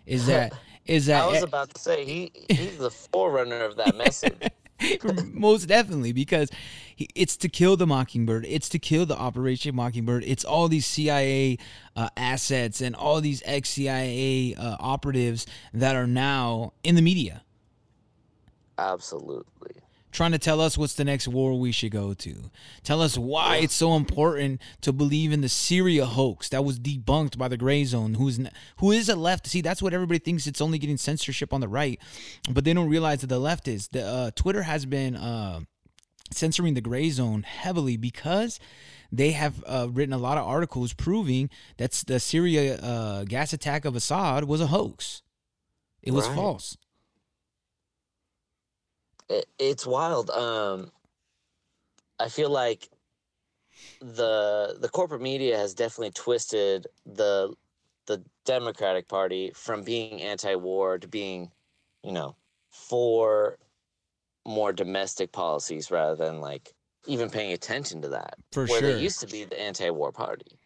[0.07, 0.53] is that
[0.87, 4.37] is that I was about to say he he's the forerunner of that message.
[5.32, 6.50] Most definitely, because
[6.96, 8.44] it's to kill the Mockingbird.
[8.46, 10.24] It's to kill the Operation Mockingbird.
[10.26, 11.58] It's all these CIA
[11.96, 17.42] uh, assets and all these ex CIA uh, operatives that are now in the media.
[18.78, 19.84] Absolutely
[20.14, 22.50] trying to tell us what's the next war we should go to.
[22.85, 27.37] Tell us why it's so important to believe in the Syria hoax that was debunked
[27.37, 28.40] by the Grayzone, who's
[28.79, 29.46] who is a left.
[29.48, 30.46] See, that's what everybody thinks.
[30.46, 32.00] It's only getting censorship on the right,
[32.48, 33.88] but they don't realize that the left is.
[33.88, 35.61] The uh, Twitter has been uh,
[36.31, 38.61] censoring the Grayzone heavily because
[39.11, 43.85] they have uh, written a lot of articles proving that the Syria uh, gas attack
[43.85, 45.22] of Assad was a hoax.
[46.03, 46.37] It was right.
[46.37, 46.77] false
[49.28, 50.30] it, it's wild.
[50.30, 50.90] Um,
[52.18, 52.88] I feel like
[54.00, 57.54] the the corporate media has definitely twisted the
[58.06, 61.50] the Democratic Party from being anti-war to being,
[62.02, 62.37] you know,
[62.70, 63.58] for
[64.46, 66.74] more domestic policies rather than like
[67.06, 68.34] even paying attention to that.
[68.52, 68.92] For where sure.
[68.92, 70.58] they used to be the anti-war party.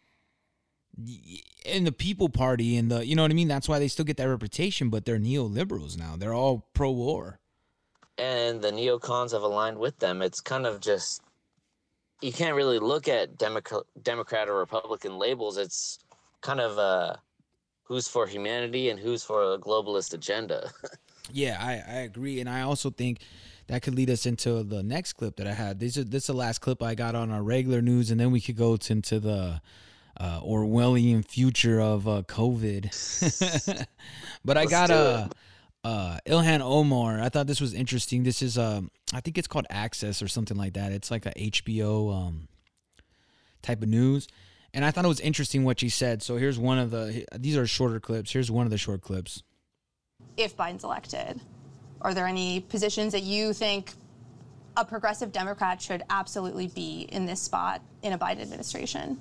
[1.65, 3.47] And the People Party and the you know what I mean?
[3.47, 6.17] That's why they still get that reputation, but they're neoliberals now.
[6.17, 7.38] They're all pro war
[8.19, 10.21] and the neocons have aligned with them.
[10.21, 11.21] It's kind of just
[12.21, 15.57] you can't really look at Democrat, Democrat or Republican labels.
[15.57, 15.99] It's
[16.41, 17.15] kind of uh,
[17.83, 20.69] who's for humanity and who's for a globalist agenda.
[21.31, 23.19] yeah, I, I agree, and I also think
[23.67, 25.79] that could lead us into the next clip that I had.
[25.79, 28.31] This is this is the last clip I got on our regular news, and then
[28.31, 29.61] we could go to, into the
[30.17, 33.87] uh, Orwellian future of uh, COVID.
[34.45, 35.29] but I got a
[35.83, 37.21] uh Ilhan Omar.
[37.21, 38.23] I thought this was interesting.
[38.23, 40.91] This is um I think it's called Axios or something like that.
[40.91, 42.47] It's like a HBO um
[43.61, 44.27] type of news.
[44.73, 46.21] And I thought it was interesting what she said.
[46.21, 48.31] So here's one of the these are shorter clips.
[48.31, 49.43] Here's one of the short clips.
[50.37, 51.39] If Biden's elected,
[52.01, 53.93] are there any positions that you think
[54.77, 59.19] a progressive Democrat should absolutely be in this spot in a Biden administration?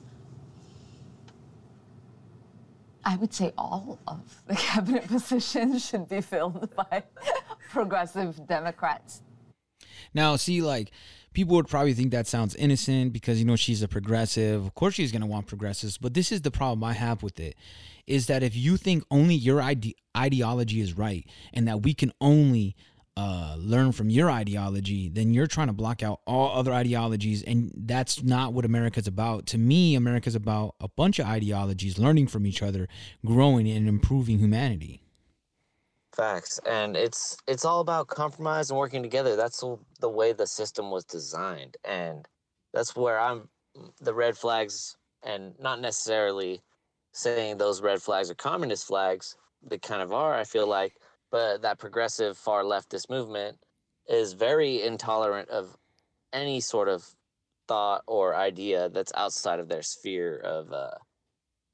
[3.09, 7.05] I would say all of the cabinet positions should be filled by
[7.71, 9.23] progressive Democrats.
[10.13, 10.91] Now, see, like,
[11.33, 14.63] people would probably think that sounds innocent because, you know, she's a progressive.
[14.63, 15.97] Of course, she's going to want progressives.
[15.97, 17.57] But this is the problem I have with it
[18.07, 22.13] is that if you think only your ide- ideology is right and that we can
[22.21, 22.77] only
[23.19, 27.43] uh, learn from your ideology, then you're trying to block out all other ideologies.
[27.43, 29.47] And that's not what America's about.
[29.47, 32.87] To me, America's about a bunch of ideologies, learning from each other,
[33.27, 35.03] growing and improving humanity.
[36.15, 36.61] Facts.
[36.65, 39.35] And it's it's all about compromise and working together.
[39.35, 39.65] That's
[39.99, 41.77] the way the system was designed.
[41.85, 42.25] And
[42.73, 43.49] that's where I'm
[44.01, 46.63] the red flags and not necessarily
[47.11, 49.37] saying those red flags are communist flags.
[49.69, 50.95] They kind of are, I feel like
[51.31, 53.59] but that progressive far leftist movement
[54.09, 55.77] is very intolerant of
[56.33, 57.07] any sort of
[57.67, 60.91] thought or idea that's outside of their sphere of uh,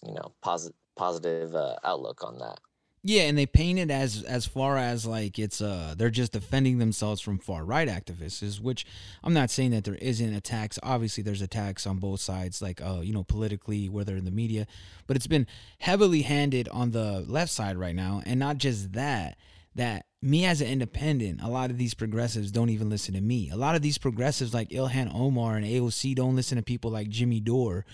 [0.05, 2.59] you know positive positive uh, outlook on that
[3.05, 6.79] yeah and they paint it as as far as like it's uh they're just defending
[6.79, 8.87] themselves from far right activists which
[9.23, 13.01] i'm not saying that there isn't attacks obviously there's attacks on both sides like uh
[13.03, 14.67] you know politically whether in the media
[15.07, 15.47] but it's been
[15.79, 19.37] heavily handed on the left side right now and not just that
[19.77, 23.51] that me as an independent, a lot of these progressives don't even listen to me.
[23.51, 27.09] A lot of these progressives like Ilhan Omar and AOC don't listen to people like
[27.09, 27.85] Jimmy Dore,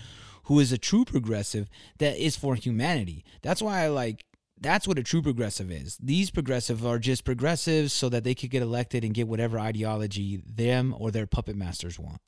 [0.43, 3.25] who is a true progressive that is for humanity.
[3.41, 4.25] That's why I like
[4.61, 5.97] that's what a true progressive is.
[5.97, 10.41] These progressives are just progressives so that they could get elected and get whatever ideology
[10.45, 12.21] them or their puppet masters want.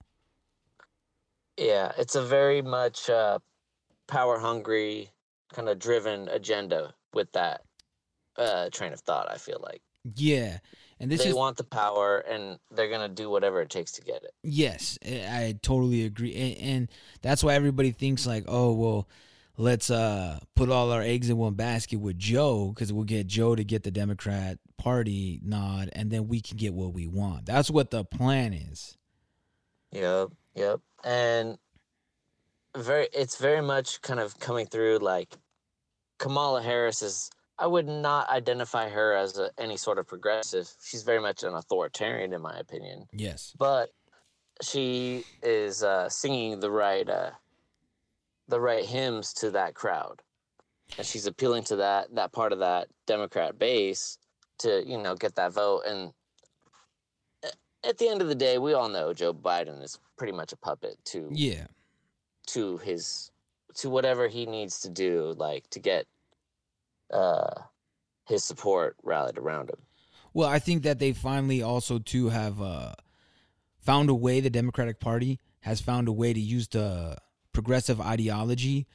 [1.57, 3.37] Yeah, it's a very much uh,
[4.07, 5.11] power hungry,
[5.53, 7.61] kind of driven agenda with that
[8.37, 9.29] uh, train of thought.
[9.29, 9.81] I feel like.
[10.15, 10.57] Yeah,
[10.99, 14.01] And this they is want the power, and they're gonna do whatever it takes to
[14.01, 14.31] get it.
[14.43, 16.87] Yes, I I totally agree, and, and
[17.21, 19.07] that's why everybody thinks like, oh well,
[19.57, 23.55] let's uh put all our eggs in one basket with Joe because we'll get Joe
[23.55, 27.45] to get the Democrat Party nod, and then we can get what we want.
[27.45, 28.97] That's what the plan is.
[29.91, 30.79] Yep, yep.
[31.03, 31.57] And
[32.75, 35.37] very it's very much kind of coming through like
[36.17, 40.69] Kamala Harris is I would not identify her as a, any sort of progressive.
[40.83, 43.05] She's very much an authoritarian in my opinion.
[43.13, 43.53] Yes.
[43.57, 43.89] But
[44.61, 47.31] she is uh, singing the right uh,
[48.53, 50.21] the right hymns to that crowd.
[50.97, 54.19] And she's appealing to that that part of that Democrat base
[54.59, 56.13] to, you know, get that vote and
[57.85, 60.57] at the end of the day, we all know Joe Biden is pretty much a
[60.57, 61.67] puppet to Yeah.
[62.47, 63.31] to his
[63.75, 66.05] to whatever he needs to do, like to get
[67.11, 67.53] uh
[68.25, 69.81] his support rallied around him.
[70.33, 72.93] Well, I think that they finally also too have uh,
[73.81, 74.39] found a way.
[74.39, 77.17] The Democratic Party has found a way to use the
[77.53, 78.87] progressive ideology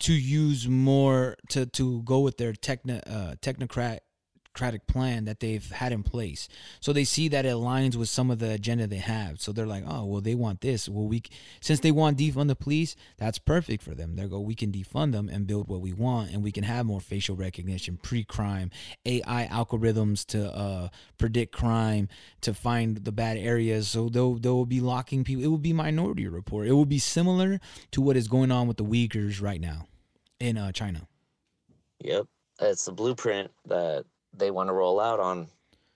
[0.00, 4.00] to use more to to go with their techno uh, technocrat
[4.54, 6.48] democratic plan that they've had in place.
[6.80, 9.40] So they see that it aligns with some of the agenda they have.
[9.40, 10.88] So they're like, oh, well, they want this.
[10.88, 11.22] Well, we
[11.60, 14.14] since they want defund the police, that's perfect for them.
[14.14, 16.86] They go, we can defund them and build what we want, and we can have
[16.86, 18.70] more facial recognition, pre-crime,
[19.04, 20.88] AI algorithms to uh,
[21.18, 22.08] predict crime,
[22.42, 23.88] to find the bad areas.
[23.88, 25.42] So they'll they will be locking people.
[25.42, 26.68] It will be Minority Report.
[26.68, 29.88] It will be similar to what is going on with the Uyghurs right now
[30.38, 31.08] in uh, China.
[32.00, 32.26] Yep.
[32.60, 34.04] It's the blueprint that
[34.36, 35.48] they want to roll out on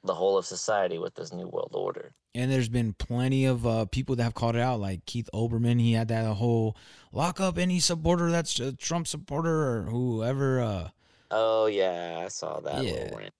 [0.05, 2.12] the whole of society with this new world order.
[2.35, 5.81] And there's been plenty of uh, people that have called it out, like Keith Olbermann.
[5.81, 6.77] He had that whole
[7.12, 10.61] lock up any supporter that's a Trump supporter or whoever.
[10.61, 10.88] Uh,
[11.31, 12.92] Oh yeah, I saw that Yeah.
[12.92, 13.35] little rant.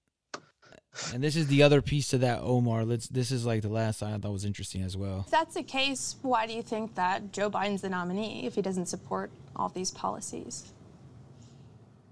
[1.15, 2.85] and this is the other piece to that, Omar.
[2.85, 3.09] Let's.
[3.09, 5.21] This is like the last I thought was interesting as well.
[5.27, 8.63] If that's the case, why do you think that Joe Biden's the nominee if he
[8.63, 10.73] doesn't support all these policies?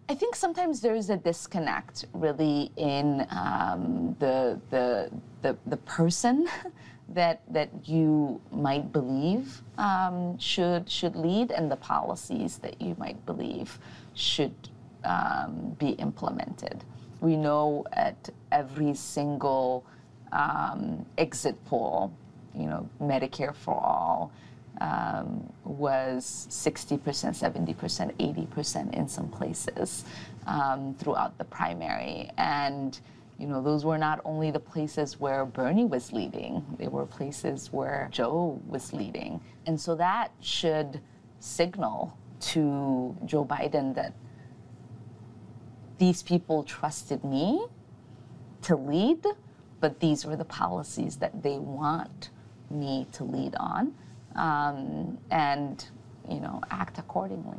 [0.09, 5.11] I think sometimes there is a disconnect, really, in um, the, the
[5.43, 6.49] the the person
[7.09, 13.25] that that you might believe um, should should lead, and the policies that you might
[13.27, 13.81] believe
[14.15, 14.55] should
[15.03, 16.85] um, be implemented.
[17.21, 19.85] We know at every single
[20.31, 22.13] um, exit poll,
[22.55, 24.31] you know, Medicare for all
[24.81, 30.05] um, was 60%, 70%, 80% in some places
[30.47, 32.31] um, throughout the primary.
[32.37, 32.99] And,
[33.39, 37.73] you know, those were not only the places where Bernie was leading, they were places
[37.73, 39.41] where Joe was leading.
[39.67, 41.01] And so that should
[41.41, 44.13] signal to Joe Biden that
[45.99, 47.67] these people trusted me
[48.63, 49.25] to lead,
[49.81, 52.31] but these were the policies that they want
[52.71, 53.95] me to lead on
[54.37, 55.85] um, and
[56.29, 57.59] you know act accordingly.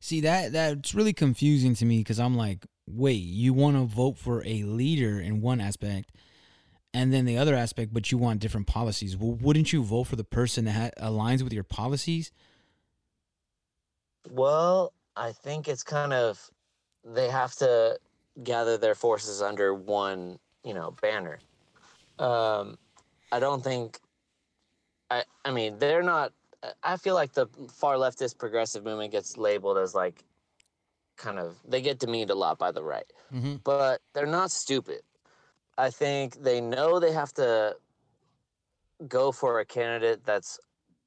[0.00, 4.18] See that that's really confusing to me because I'm like, wait, you want to vote
[4.18, 6.10] for a leader in one aspect,
[6.92, 9.16] and then the other aspect, but you want different policies.
[9.16, 12.32] Well, wouldn't you vote for the person that ha- aligns with your policies?
[14.30, 16.50] Well, I think it's kind of
[17.04, 17.98] they have to
[18.42, 21.38] gather their forces under one, you know, banner.
[22.18, 22.78] Um,
[23.32, 23.98] I don't think.
[25.14, 26.32] I I mean, they're not.
[26.82, 27.46] I feel like the
[27.80, 30.24] far leftist progressive movement gets labeled as like,
[31.16, 33.56] kind of they get demeaned a lot by the right, Mm-hmm.
[33.64, 35.02] but they're not stupid.
[35.76, 37.76] I think they know they have to
[39.08, 40.58] go for a candidate that's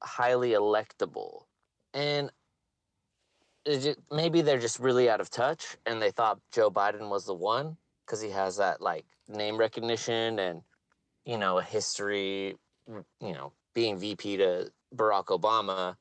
[0.02, 1.32] highly electable,
[1.92, 2.30] and
[3.64, 7.24] it ju- maybe they're just really out of touch and they thought Joe Biden was
[7.26, 10.62] the one because he has that like name recognition and
[11.24, 12.56] you know a history
[13.20, 15.94] you know being VP to Barack Obama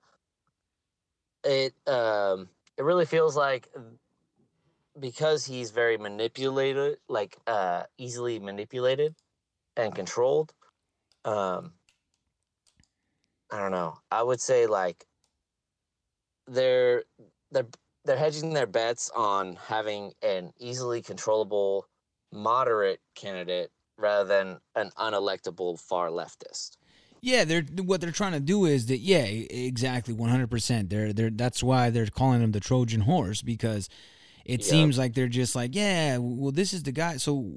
[1.43, 3.67] it um it really feels like
[4.99, 9.13] because he's very manipulated like uh easily manipulated
[9.75, 10.53] and controlled
[11.23, 11.73] um
[13.51, 15.05] I don't know I would say like
[16.47, 17.03] they're
[17.51, 17.67] they're
[18.05, 21.87] they're hedging their bets on having an easily controllable
[22.31, 26.77] moderate candidate rather than an unelectable far leftist.
[27.27, 30.89] Yeah, they're what they're trying to do is that yeah, exactly, one hundred percent.
[30.89, 33.89] They're they're that's why they're calling him the Trojan horse because
[34.45, 37.17] it seems like they're just like yeah, well this is the guy.
[37.17, 37.51] So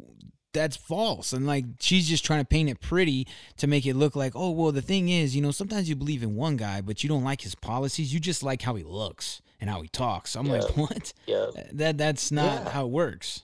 [0.53, 4.17] that's false, and like she's just trying to paint it pretty to make it look
[4.17, 7.05] like oh well the thing is you know sometimes you believe in one guy but
[7.05, 10.35] you don't like his policies, you just like how he looks and how he talks.
[10.35, 11.13] I'm like what?
[11.27, 11.37] Yeah.
[11.57, 12.71] Uh, that that's not Yeah.
[12.71, 13.43] how it works.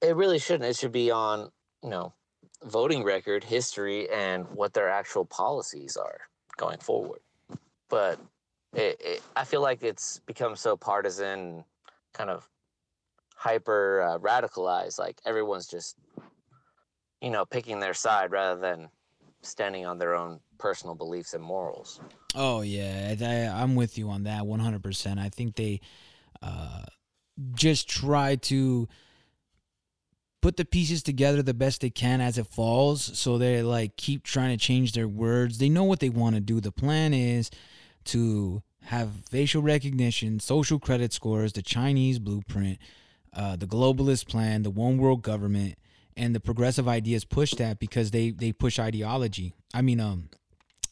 [0.00, 0.70] It really shouldn't.
[0.70, 1.50] It should be on
[1.82, 2.12] you know,
[2.64, 6.20] voting record, history, and what their actual policies are
[6.56, 7.20] going forward.
[7.88, 8.18] But
[8.74, 11.64] it, it, I feel like it's become so partisan,
[12.14, 12.48] kind of
[13.34, 14.98] hyper uh, radicalized.
[14.98, 15.96] Like everyone's just,
[17.20, 18.88] you know, picking their side rather than
[19.42, 22.00] standing on their own personal beliefs and morals.
[22.34, 25.18] Oh yeah, I, I'm with you on that 100%.
[25.18, 25.80] I think they
[26.40, 26.84] uh,
[27.54, 28.88] just try to
[30.42, 33.18] put the pieces together the best they can as it falls.
[33.18, 35.56] So they like keep trying to change their words.
[35.58, 36.60] They know what they want to do.
[36.60, 37.50] The plan is
[38.06, 42.78] to have facial recognition, social credit scores, the Chinese blueprint,
[43.32, 45.76] uh, the globalist plan, the one world government,
[46.16, 49.54] and the progressive ideas push that because they they push ideology.
[49.72, 50.28] I mean, um,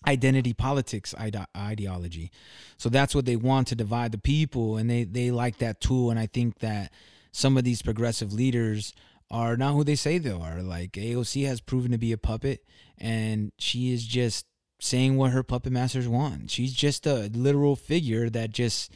[0.06, 2.30] identity politics ide- ideology.
[2.78, 6.10] So that's what they want to divide the people, and they they like that tool.
[6.10, 6.92] And I think that
[7.32, 8.94] some of these progressive leaders
[9.30, 10.62] are not who they say they are.
[10.62, 12.64] Like AOC has proven to be a puppet,
[12.98, 14.46] and she is just
[14.80, 16.50] saying what her puppet masters want.
[16.50, 18.92] She's just a literal figure that just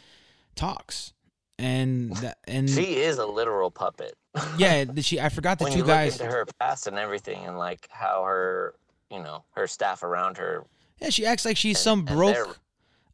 [0.57, 1.12] talks.
[1.57, 4.16] And that, and she is a literal puppet.
[4.59, 5.20] yeah, she.
[5.20, 6.18] I forgot that when two you guys.
[6.18, 8.74] Look into her past and everything, and like how her,
[9.09, 10.64] you know, her staff around her.
[11.01, 12.59] Yeah, she acts like she's some broke.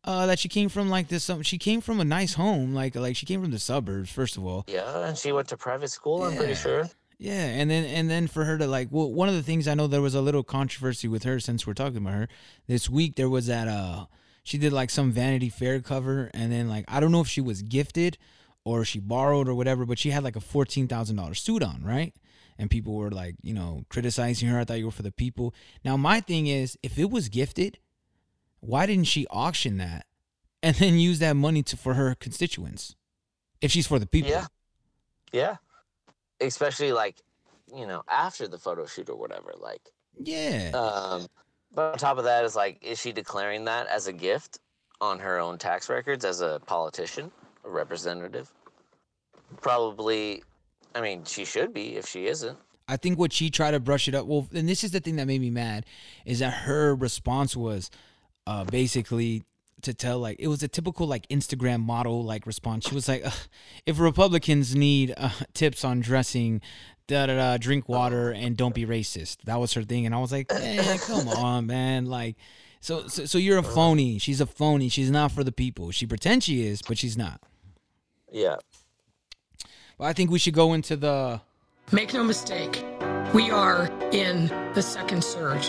[0.02, 1.24] Uh, that she came from like this.
[1.24, 4.10] Some she came from a nice home, like like she came from the suburbs.
[4.10, 4.64] First of all.
[4.66, 6.22] Yeah, and she went to private school.
[6.22, 6.88] I'm pretty sure.
[7.20, 9.74] Yeah, and then and then for her to like, well, one of the things I
[9.74, 12.28] know there was a little controversy with her since we're talking about her
[12.66, 13.16] this week.
[13.16, 14.06] There was that uh,
[14.42, 17.42] she did like some Vanity Fair cover, and then like I don't know if she
[17.42, 18.16] was gifted
[18.64, 21.82] or she borrowed or whatever, but she had like a fourteen thousand dollar suit on,
[21.84, 22.14] right?
[22.58, 24.58] And people were like, you know, criticizing her.
[24.58, 25.54] I thought you were for the people.
[25.84, 27.76] Now my thing is, if it was gifted,
[28.60, 30.06] why didn't she auction that
[30.62, 32.96] and then use that money to for her constituents?
[33.60, 34.30] If she's for the people.
[34.30, 34.46] Yeah.
[35.34, 35.56] Yeah
[36.40, 37.16] especially like
[37.74, 40.70] you know after the photo shoot or whatever like yeah.
[40.74, 41.26] um
[41.72, 44.58] but on top of that is like is she declaring that as a gift
[45.00, 47.30] on her own tax records as a politician
[47.64, 48.52] a representative?
[49.60, 50.42] Probably
[50.94, 52.58] i mean she should be if she isn't.
[52.88, 55.16] I think what she tried to brush it up well and this is the thing
[55.16, 55.86] that made me mad
[56.24, 57.90] is that her response was
[58.46, 59.44] uh basically
[59.82, 62.88] to tell like it was a typical like Instagram model like response.
[62.88, 63.24] She was like,
[63.86, 66.60] "If Republicans need uh, tips on dressing,
[67.06, 70.18] da da da, drink water and don't be racist." That was her thing, and I
[70.18, 72.36] was like, "Man, come on, man!" Like,
[72.80, 74.18] so, so so you're a phony.
[74.18, 74.88] She's a phony.
[74.88, 75.90] She's not for the people.
[75.90, 77.40] She pretends she is, but she's not.
[78.32, 78.56] Yeah.
[79.98, 81.40] Well, I think we should go into the.
[81.92, 82.84] Make no mistake,
[83.34, 85.68] we are in the second surge.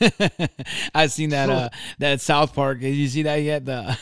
[0.94, 1.68] I've seen that uh
[1.98, 2.80] that South Park.
[2.80, 3.64] Did you see that yet?
[3.64, 3.96] The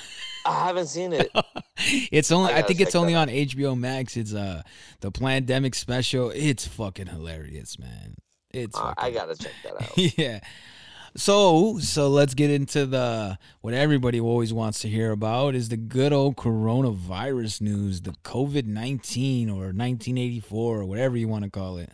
[0.45, 1.31] I haven't seen it.
[2.13, 4.17] it's only I, I think it's only on HBO Max.
[4.17, 4.63] It's uh
[5.01, 6.31] the pandemic special.
[6.31, 8.17] It's fucking hilarious, man.
[8.53, 9.99] It's Uh, I gotta check that out.
[10.19, 10.41] yeah.
[11.17, 15.77] So so let's get into the what everybody always wants to hear about is the
[15.79, 21.45] good old coronavirus news, the COVID nineteen or nineteen eighty four or whatever you want
[21.45, 21.91] to call it.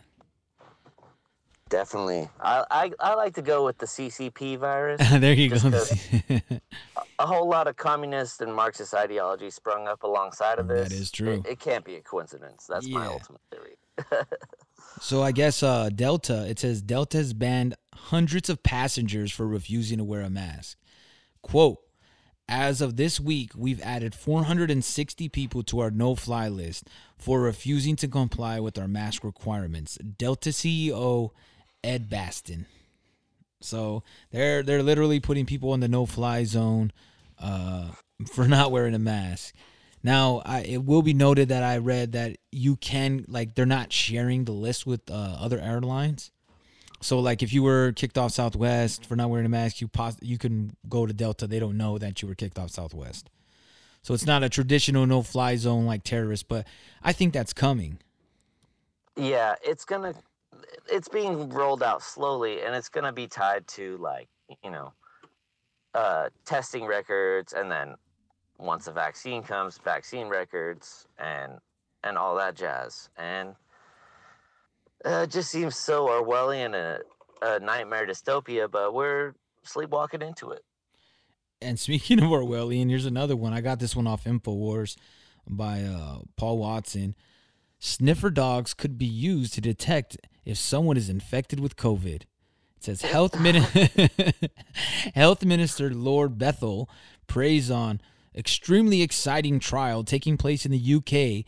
[1.72, 2.28] Definitely.
[2.38, 5.00] I, I I like to go with the CCP virus.
[5.10, 5.56] there you go.
[7.18, 10.90] a whole lot of communist and Marxist ideology sprung up alongside of this.
[10.90, 11.42] That is true.
[11.46, 12.66] It, it can't be a coincidence.
[12.68, 13.76] That's my ultimate theory.
[15.00, 19.98] So I guess uh, Delta, it says Delta has banned hundreds of passengers for refusing
[19.98, 20.78] to wear a mask.
[21.40, 21.78] Quote,
[22.46, 27.96] as of this week, we've added 460 people to our no fly list for refusing
[27.96, 29.96] to comply with our mask requirements.
[29.96, 31.30] Delta CEO
[31.84, 32.66] Ed Bastian.
[33.60, 36.92] So they're they're literally putting people in the no fly zone
[37.38, 37.88] uh,
[38.32, 39.54] for not wearing a mask.
[40.04, 43.92] Now, I, it will be noted that I read that you can like they're not
[43.92, 46.30] sharing the list with uh, other airlines.
[47.00, 50.18] So like if you were kicked off Southwest for not wearing a mask, you pos-
[50.20, 51.46] you can go to Delta.
[51.46, 53.28] They don't know that you were kicked off Southwest.
[54.02, 56.66] So it's not a traditional no fly zone like terrorists, but
[57.02, 57.98] I think that's coming.
[59.16, 60.14] Yeah, it's gonna
[60.90, 64.28] it's being rolled out slowly and it's gonna be tied to like,
[64.64, 64.92] you know,
[65.94, 67.94] uh testing records and then
[68.58, 71.58] once a vaccine comes, vaccine records and
[72.04, 73.10] and all that jazz.
[73.16, 73.54] And
[75.04, 77.00] uh, it just seems so Orwellian a,
[77.42, 80.64] a nightmare dystopia, but we're sleepwalking into it.
[81.60, 83.52] And speaking of Orwellian, here's another one.
[83.52, 84.96] I got this one off Infowars
[85.48, 87.14] by uh, Paul Watson.
[87.78, 92.22] Sniffer dogs could be used to detect if someone is infected with COVID.
[92.22, 92.26] It
[92.80, 93.62] says health, Min-
[95.14, 96.88] health minister Lord Bethell
[97.26, 98.01] prays on
[98.34, 101.45] extremely exciting trial taking place in the UK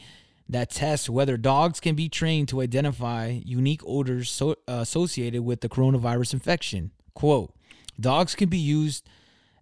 [0.48, 5.60] that tests whether dogs can be trained to identify unique odors so, uh, associated with
[5.60, 6.90] the coronavirus infection.
[7.14, 7.54] Quote,
[7.98, 9.08] dogs can be used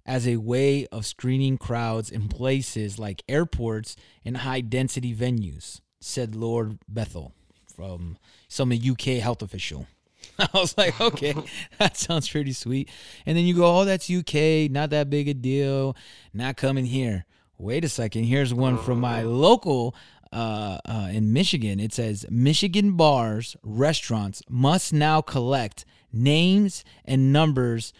[0.05, 6.35] as a way of screening crowds in places like airports and high density venues, said
[6.35, 7.33] Lord Bethell
[7.75, 8.17] from
[8.49, 9.87] some UK health official.
[10.39, 11.35] I was like, okay,
[11.79, 12.89] that sounds pretty sweet.
[13.27, 15.97] And then you go, oh, that's UK, not that big a deal,
[16.33, 17.25] not coming here.
[17.59, 19.95] Wait a second, here's one from my local
[20.33, 21.79] uh, uh, in Michigan.
[21.79, 27.93] It says Michigan bars, restaurants must now collect names and numbers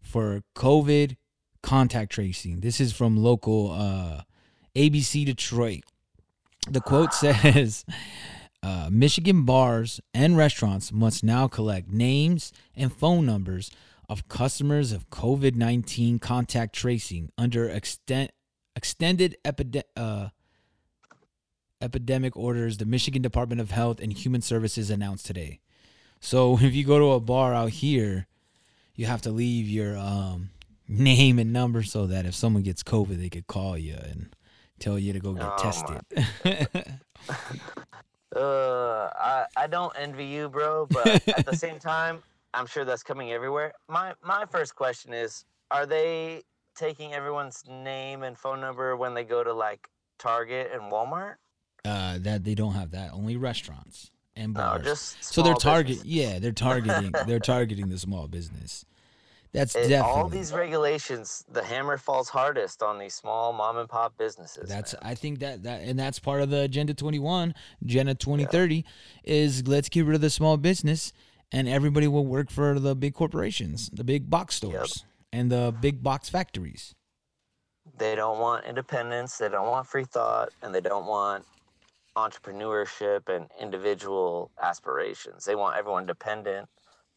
[0.00, 1.16] for COVID
[1.62, 2.60] contact tracing.
[2.60, 4.22] This is from local uh,
[4.74, 5.84] ABC Detroit.
[6.68, 7.84] The quote says
[8.62, 13.70] uh, Michigan bars and restaurants must now collect names and phone numbers
[14.08, 18.32] of customers of COVID 19 contact tracing under extent,
[18.76, 19.86] extended epidemic.
[19.96, 20.28] Uh,
[21.82, 25.60] epidemic orders the Michigan Department of Health and Human Services announced today.
[26.20, 28.26] So if you go to a bar out here,
[28.94, 30.50] you have to leave your um,
[30.86, 34.34] name and number so that if someone gets COVID, they could call you and
[34.78, 36.98] tell you to go get Oh, tested.
[38.34, 40.86] Uh, I I don't envy you, bro.
[40.86, 42.22] But at the same time,
[42.54, 43.72] I'm sure that's coming everywhere.
[43.88, 46.42] My my first question is: Are they
[46.76, 51.34] taking everyone's name and phone number when they go to like Target and Walmart?
[51.84, 53.12] uh, that they don't have that.
[53.12, 54.84] Only restaurants and No, bars.
[54.84, 56.04] just so they're target.
[56.04, 57.12] Yeah, they're targeting.
[57.26, 58.84] they're targeting the small business.
[59.52, 60.22] That's It- definitely.
[60.22, 61.44] all these regulations.
[61.50, 64.68] The hammer falls hardest on these small mom and pop businesses.
[64.68, 68.84] That's I think that that and that's part of the agenda 21, agenda 2030
[69.24, 71.12] is let's get rid of the small business
[71.50, 76.02] and everybody will work for the big corporations, the big box stores and the big
[76.02, 76.94] box factories.
[77.98, 79.36] They don't want independence.
[79.38, 81.44] They don't want free thought, and they don't want
[82.16, 85.44] entrepreneurship and individual aspirations.
[85.44, 86.68] They want everyone dependent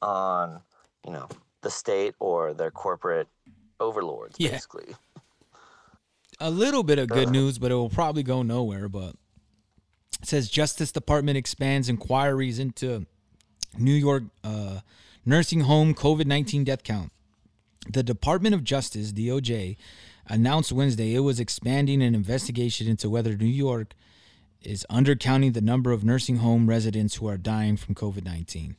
[0.01, 0.61] on,
[1.05, 1.27] you know,
[1.63, 3.27] the state or their corporate
[3.79, 4.51] overlords, Yeah.
[4.51, 4.95] basically.
[6.39, 7.31] A little bit of good Uh.
[7.31, 9.15] news, but it will probably go nowhere, but
[10.21, 13.05] it says Justice Department expands inquiries into
[13.77, 14.79] New York uh,
[15.25, 17.11] nursing home COVID 19 death count.
[17.91, 19.77] The Department of Justice, DOJ,
[20.27, 23.93] announced Wednesday it was expanding an investigation into whether New York
[24.61, 28.77] is undercounting the number of nursing home residents who are dying from COVID 19.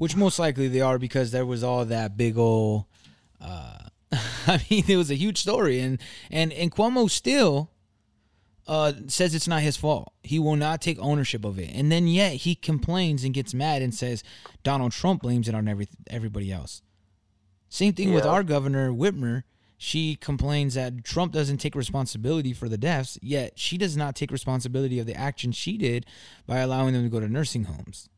[0.00, 2.86] Which most likely they are because there was all that big old.
[3.38, 3.76] Uh,
[4.46, 7.70] I mean, it was a huge story, and and and Cuomo still
[8.66, 10.14] uh, says it's not his fault.
[10.22, 13.82] He will not take ownership of it, and then yet he complains and gets mad
[13.82, 14.24] and says
[14.62, 16.80] Donald Trump blames it on every everybody else.
[17.68, 19.42] Same thing with our governor Whitmer.
[19.76, 24.32] She complains that Trump doesn't take responsibility for the deaths, yet she does not take
[24.32, 26.06] responsibility of the action she did
[26.46, 28.08] by allowing them to go to nursing homes.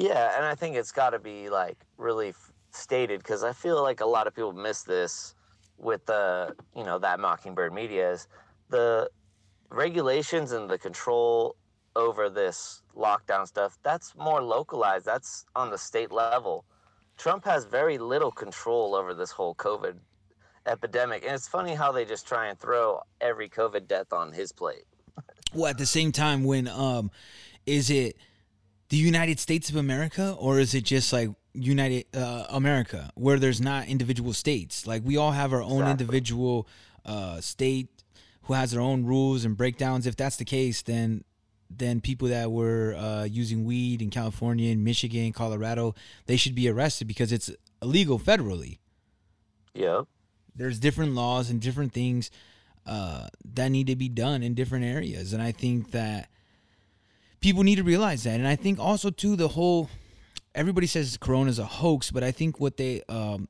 [0.00, 3.82] Yeah, and I think it's got to be like really f- stated because I feel
[3.82, 5.34] like a lot of people miss this
[5.76, 8.26] with the you know that Mockingbird media is
[8.70, 9.10] the
[9.68, 11.54] regulations and the control
[11.96, 13.78] over this lockdown stuff.
[13.82, 15.04] That's more localized.
[15.04, 16.64] That's on the state level.
[17.18, 19.96] Trump has very little control over this whole COVID
[20.64, 24.50] epidemic, and it's funny how they just try and throw every COVID death on his
[24.50, 24.84] plate.
[25.52, 27.10] Well, at the same time, when um,
[27.66, 28.16] is it
[28.90, 33.60] the United States of America or is it just like United uh, America where there's
[33.60, 34.86] not individual states?
[34.86, 35.90] Like we all have our own Exactly.
[35.92, 36.68] individual
[37.04, 37.88] uh, state
[38.42, 40.06] who has their own rules and breakdowns.
[40.06, 41.24] If that's the case, then
[41.72, 45.94] then people that were uh, using weed in California, in Michigan, Colorado,
[46.26, 47.48] they should be arrested because it's
[47.80, 48.78] illegal federally
[49.74, 50.02] Yeah,
[50.54, 52.30] there's different laws and different things
[52.86, 56.28] uh, that need to be done in different areas and i think that
[57.40, 59.88] people need to realize that and i think also too the whole
[60.54, 63.48] everybody says corona is a hoax but i think what they um,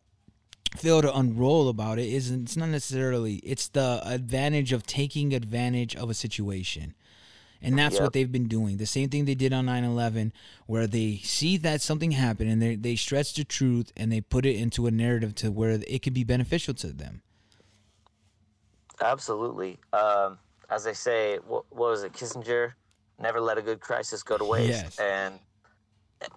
[0.76, 5.96] fail to unroll about it is it's not necessarily it's the advantage of taking advantage
[5.96, 6.94] of a situation
[7.62, 8.02] and that's Yep.
[8.02, 8.78] what they've been doing.
[8.78, 10.32] The same thing they did on 9 11,
[10.66, 14.46] where they see that something happened and they, they stretch the truth and they put
[14.46, 17.20] it into a narrative to where it could be beneficial to them.
[19.00, 19.78] Absolutely.
[19.92, 20.38] Um,
[20.70, 22.72] as I say, what, what was it, Kissinger?
[23.20, 24.68] Never let a good crisis go to waste.
[24.68, 24.98] Yes.
[24.98, 25.38] And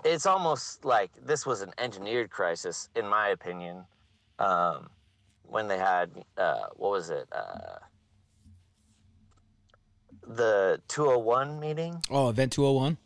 [0.04, 3.86] it's almost like this was an engineered crisis, in my opinion.
[4.40, 4.90] Um,
[5.44, 7.28] when they had, uh, what was it?
[7.32, 7.78] Uh,
[10.28, 12.02] the 201 meeting.
[12.10, 12.98] Oh, Event 201?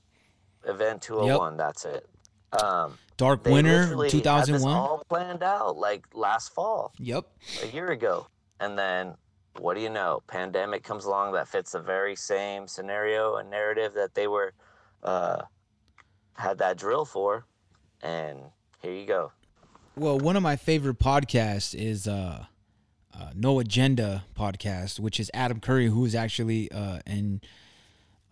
[0.65, 1.57] Event 201.
[1.57, 2.07] That's it.
[2.63, 4.75] Um, Dark Winter, literally 2001.
[4.75, 6.93] all planned out like last fall.
[6.99, 7.25] Yep.
[7.63, 8.27] A year ago,
[8.59, 9.15] and then
[9.59, 10.21] what do you know?
[10.27, 14.53] Pandemic comes along that fits the very same scenario and narrative that they were
[15.03, 15.41] uh,
[16.35, 17.45] had that drill for,
[18.01, 18.39] and
[18.81, 19.31] here you go.
[19.95, 22.45] Well, one of my favorite podcasts is uh,
[23.13, 27.45] uh, No Agenda podcast, which is Adam Curry, who is actually uh, and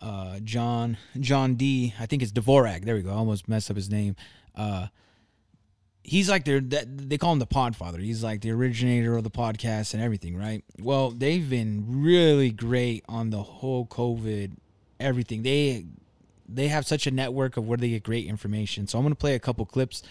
[0.00, 1.94] uh, John John D.
[1.98, 2.84] I think it's Dvorak.
[2.84, 3.10] There we go.
[3.10, 4.14] I almost messed up his name.
[6.08, 8.00] He's like their they call him the Podfather.
[8.00, 10.64] He's like the originator of the podcast and everything, right?
[10.78, 14.52] Well, they've been really great on the whole COVID
[15.00, 15.42] everything.
[15.42, 15.84] They
[16.48, 18.86] they have such a network of where they get great information.
[18.86, 20.02] So I'm gonna play a couple clips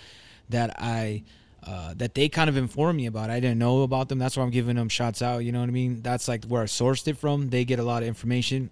[0.49, 1.23] that I
[1.63, 3.29] uh, that they kind of informed me about.
[3.29, 4.19] I didn't know about them.
[4.19, 5.39] That's why I'm giving them shots out.
[5.39, 6.01] You know what I mean?
[6.01, 7.49] That's like where I sourced it from.
[7.49, 8.69] They get a lot of information.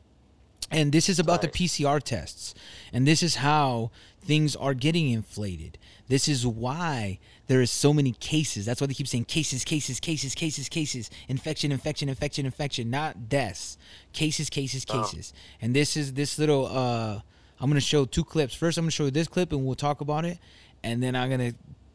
[0.72, 2.56] And this is about the PCR tests.
[2.92, 3.92] And this is how
[4.22, 5.78] things are getting inflated.
[6.08, 8.66] This is why there is so many cases.
[8.66, 13.30] That's why they keep saying cases, cases, cases, cases, cases, infection, infection, infection, infection, not
[13.30, 13.78] deaths.
[14.14, 15.34] Cases, cases, cases.
[15.62, 17.22] And this is this little uh
[17.60, 18.54] I'm gonna show two clips.
[18.54, 20.40] First I'm gonna show you this clip and we'll talk about it.
[20.84, 21.54] And then I'm gonna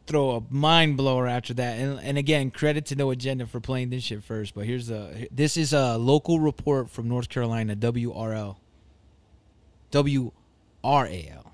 [0.09, 1.77] throw a mind blower after that.
[1.77, 4.55] And, and again, credit to No Agenda for playing this shit first.
[4.55, 8.57] But here's a this is a local report from North Carolina, WRL.
[9.91, 11.45] WRAL.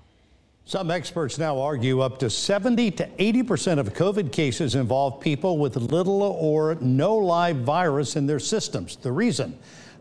[0.64, 5.58] Some experts now argue up to 70 to 80 percent of COVID cases involve people
[5.58, 8.96] with little or no live virus in their systems.
[8.96, 9.56] The reason?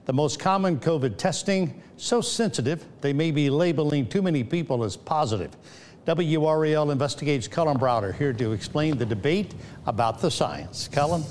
[0.05, 4.95] The most common COVID testing so sensitive they may be labeling too many people as
[4.95, 5.51] positive.
[6.05, 9.55] WRAL investigates Cullen Browder here to explain the debate
[9.87, 10.87] about the science.
[10.91, 11.23] Cullen?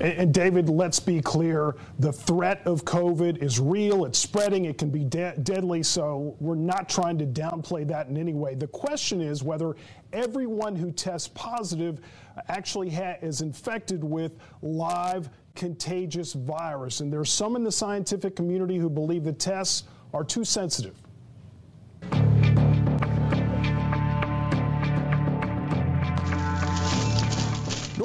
[0.00, 4.76] And, and David, let's be clear the threat of COVID is real, it's spreading, it
[4.76, 8.54] can be de- deadly, so we're not trying to downplay that in any way.
[8.54, 9.76] The question is whether
[10.12, 12.00] everyone who tests positive
[12.48, 14.32] actually ha- is infected with
[14.62, 17.00] live contagious virus.
[17.00, 21.00] And there are some in the scientific community who believe the tests are too sensitive.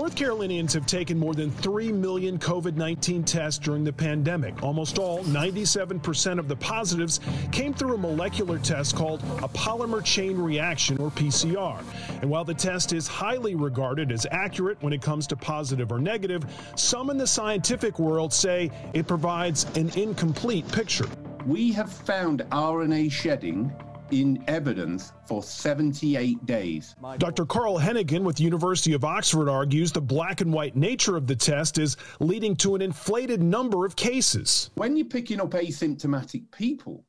[0.02, 4.64] North Carolinians have taken more than 3 million COVID 19 tests during the pandemic.
[4.64, 7.20] Almost all, 97% of the positives,
[7.52, 11.84] came through a molecular test called a polymerase chain reaction, or PCR.
[12.20, 16.00] And while the test is highly regarded as accurate when it comes to positive or
[16.00, 21.06] negative, some in the scientific world say it provides an incomplete picture.
[21.46, 23.72] We have found RNA shedding
[24.12, 26.96] in evidence for 78 days.
[27.18, 27.46] Dr.
[27.46, 31.78] Carl Heneghan with University of Oxford argues the black and white nature of the test
[31.78, 34.70] is leading to an inflated number of cases.
[34.76, 37.06] When you're picking up asymptomatic people,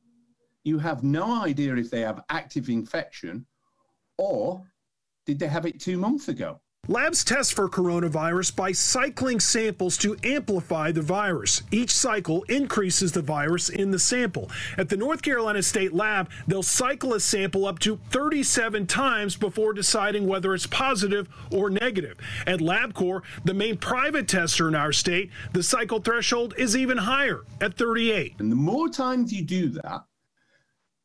[0.63, 3.45] you have no idea if they have active infection
[4.17, 4.63] or
[5.25, 6.59] did they have it two months ago.
[6.89, 11.63] Labs test for coronavirus by cycling samples to amplify the virus.
[11.71, 14.51] Each cycle increases the virus in the sample.
[14.77, 19.71] At the North Carolina State Lab, they'll cycle a sample up to 37 times before
[19.71, 22.17] deciding whether it's positive or negative.
[22.45, 27.43] At LabCorp, the main private tester in our state, the cycle threshold is even higher
[27.61, 28.35] at 38.
[28.39, 30.03] And the more times you do that,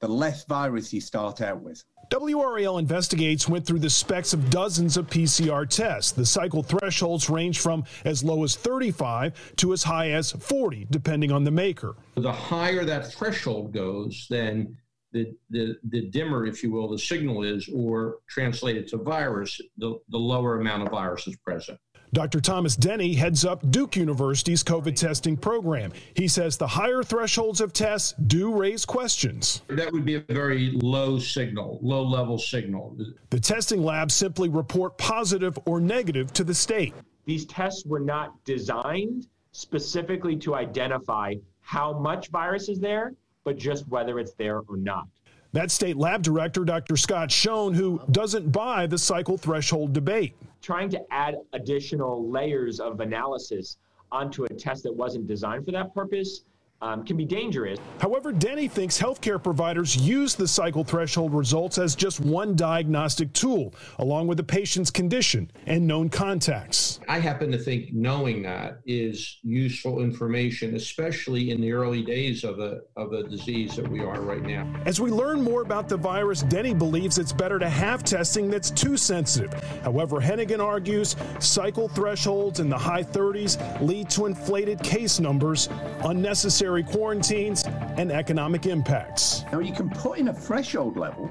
[0.01, 1.85] the less virus you start out with.
[2.11, 6.13] WRAL Investigates went through the specs of dozens of PCR tests.
[6.13, 11.31] The cycle thresholds range from as low as 35 to as high as 40, depending
[11.31, 11.97] on the maker.
[12.15, 14.77] The higher that threshold goes, then
[15.13, 19.99] the, the, the dimmer, if you will, the signal is, or translated to virus, the,
[20.09, 21.79] the lower amount of virus is present.
[22.13, 22.41] Dr.
[22.41, 25.93] Thomas Denny heads up Duke University's COVID testing program.
[26.15, 29.63] He says the higher thresholds of tests do raise questions.
[29.69, 32.97] That would be a very low signal, low level signal.
[33.31, 36.95] The testing labs simply report positive or negative to the state.
[37.27, 43.13] These tests were not designed specifically to identify how much virus is there,
[43.45, 45.07] but just whether it's there or not.
[45.53, 46.97] That state lab director, Dr.
[46.97, 50.37] Scott Shone, who doesn't buy the cycle threshold debate.
[50.61, 53.79] Trying to add additional layers of analysis
[54.11, 56.45] onto a test that wasn't designed for that purpose
[56.81, 57.79] um, can be dangerous.
[57.99, 63.75] However, Denny thinks healthcare providers use the cycle threshold results as just one diagnostic tool,
[63.99, 67.01] along with the patient's condition and known contacts.
[67.09, 72.61] I happen to think knowing that is useful information, especially in the early days of
[72.61, 74.73] a, of a disease that we are right now.
[74.87, 78.71] As we learn more about the virus, Denny believes it's better to have testing that's
[78.71, 79.53] too sensitive.
[79.83, 85.69] However, Heneghan argues cycle thresholds in the high 30s lead to inflated case numbers,
[86.05, 87.65] unnecessary unnecessary quarantines,
[87.97, 89.45] and economic impacts.
[89.53, 91.27] Now, you can put in a threshold level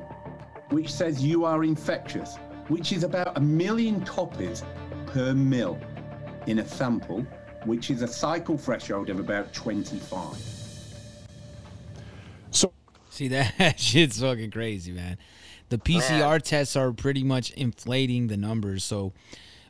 [0.70, 2.36] which says you are infectious,
[2.68, 4.64] which is about a million copies
[5.06, 5.80] per mil
[6.46, 7.26] in a sample,
[7.64, 10.36] which is a cycle threshold of about 25.
[12.52, 12.74] So,
[13.10, 15.18] see that shit's fucking crazy, man.
[15.70, 18.84] The PCR tests are pretty much inflating the numbers.
[18.84, 19.14] So,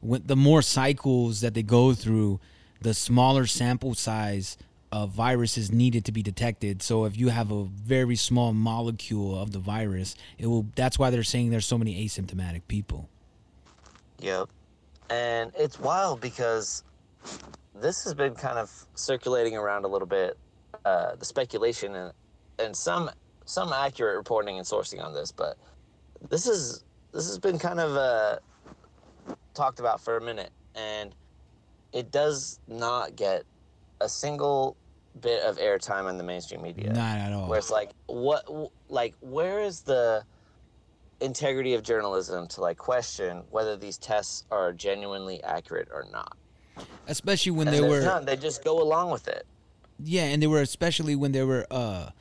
[0.01, 2.39] when, the more cycles that they go through,
[2.81, 4.57] the smaller sample size
[4.91, 6.81] of viruses needed to be detected.
[6.81, 10.65] So if you have a very small molecule of the virus, it will.
[10.75, 13.09] That's why they're saying there's so many asymptomatic people.
[14.19, 14.49] Yep.
[15.09, 16.83] And it's wild because
[17.75, 20.37] this has been kind of circulating around a little bit,
[20.85, 22.13] uh, the speculation and,
[22.59, 23.09] and some
[23.45, 25.57] some accurate reporting and sourcing on this, but
[26.29, 26.83] this is
[27.13, 28.39] this has been kind of uh,
[29.53, 31.15] talked about for a minute, and
[31.93, 33.43] it does not get
[34.01, 34.75] a single
[35.21, 36.93] bit of airtime in the mainstream media.
[36.93, 37.47] Not at all.
[37.49, 38.45] Where it's like, what,
[38.89, 40.23] like, where is the
[41.19, 46.37] integrity of journalism to like question whether these tests are genuinely accurate or not?
[47.07, 48.25] Especially when And they were none.
[48.25, 49.45] They just go along with it.
[50.03, 52.11] Yeah, and they were especially when they were uh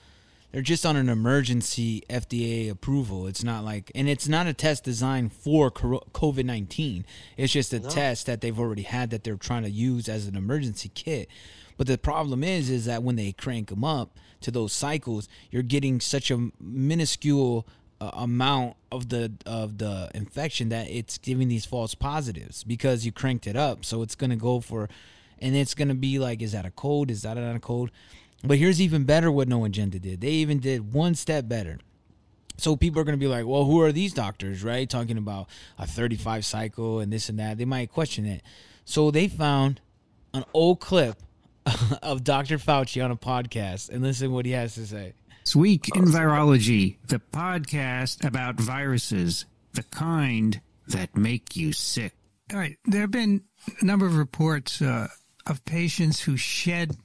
[0.53, 3.27] they're just on an emergency FDA approval.
[3.27, 7.05] It's not like and it's not a test designed for COVID-19.
[7.37, 7.91] It's just a No.
[7.91, 11.29] test that they've already had that they're trying to use as an emergency kit.
[11.77, 15.62] But the problem is is that when they crank them up to those cycles, you're
[15.62, 17.66] getting such a minuscule
[18.01, 23.12] uh, amount of the of the infection that it's giving these false positives because you
[23.12, 23.85] cranked it up.
[23.85, 24.89] So it's to go for
[25.39, 27.11] and it's to be like is that a code?
[27.11, 27.91] Is that not a code?
[28.45, 30.20] But here's even better what No Agenda did.
[30.20, 31.79] They even did one step better.
[32.59, 34.89] So people are going to be like, well, who are these doctors, right?
[34.89, 35.49] Talking about
[35.79, 37.59] a 35 cycle and this and that.
[37.59, 38.43] They might question it.
[38.85, 39.81] So they found
[40.33, 41.20] an old clip
[42.02, 42.58] of Dr.
[42.58, 45.14] Fauci on a podcast and listen what he has to say.
[45.44, 49.44] This week in Virology, the podcast about viruses,
[49.74, 52.14] the kind that make you sick.
[52.52, 52.76] All right.
[52.84, 53.42] There have been
[53.80, 55.08] a number of reports uh,
[55.46, 56.96] of patients who shed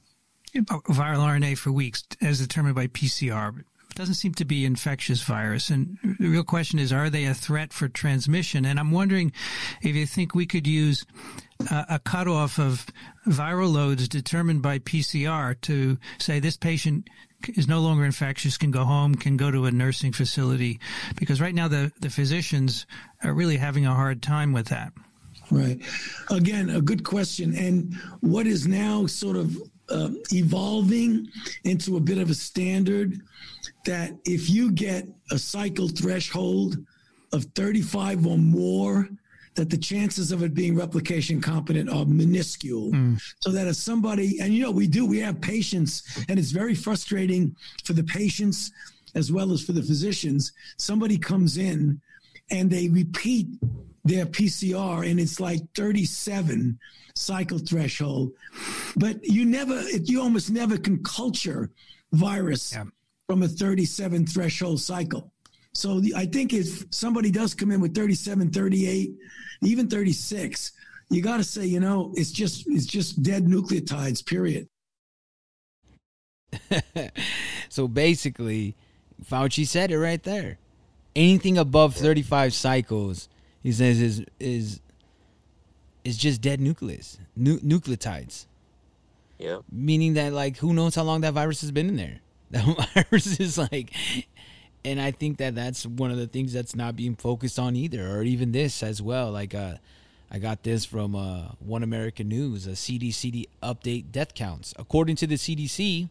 [0.54, 3.64] viral RNA for weeks, as determined by PCR.
[3.94, 5.70] Doesn't seem to be infectious virus.
[5.70, 8.64] And the real question is, are they a threat for transmission?
[8.64, 9.32] And I'm wondering
[9.82, 11.04] if you think we could use
[11.70, 12.86] uh, a cutoff of
[13.26, 17.08] viral loads determined by PCR to say this patient
[17.48, 20.78] is no longer infectious, can go home, can go to a nursing facility,
[21.16, 22.86] because right now the, the physicians
[23.22, 24.92] are really having a hard time with that.
[25.50, 25.80] Right.
[26.30, 27.54] Again, a good question.
[27.54, 29.56] And what is now sort of
[29.92, 31.28] um, evolving
[31.64, 33.20] into a bit of a standard
[33.84, 36.76] that if you get a cycle threshold
[37.32, 39.08] of 35 or more,
[39.54, 42.90] that the chances of it being replication competent are minuscule.
[43.40, 46.74] So that if somebody, and you know, we do, we have patients, and it's very
[46.74, 48.72] frustrating for the patients
[49.14, 50.52] as well as for the physicians.
[50.78, 52.00] Somebody comes in
[52.50, 53.48] and they repeat
[54.04, 56.78] their PCR and it's like 37
[57.14, 58.32] cycle threshold.
[58.96, 61.70] But you never, you almost never can culture
[62.12, 62.76] virus
[63.26, 65.32] from a 37 threshold cycle.
[65.74, 69.14] So the, I think if somebody does come in with 37, 38,
[69.62, 70.72] even 36,
[71.10, 74.24] you got to say, you know, it's just it's just dead nucleotides.
[74.24, 74.68] Period.
[77.68, 78.76] so basically,
[79.24, 80.58] Fauci said it right there.
[81.14, 83.28] Anything above 35 cycles,
[83.62, 84.80] he says is is
[86.04, 88.46] is just dead nucleus, nu- nucleotides.
[89.38, 89.58] Yeah.
[89.70, 92.20] Meaning that like who knows how long that virus has been in there.
[92.52, 93.92] That virus is like
[94.84, 98.10] and I think that that's one of the things that's not being focused on either
[98.10, 99.76] or even this as well like uh
[100.34, 104.72] I got this from uh, One American News, a CDC update death counts.
[104.78, 106.08] According to the CDC,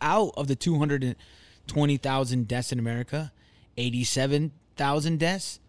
[0.00, 3.32] out of the 220,000 deaths in America,
[3.76, 5.60] 87,000 deaths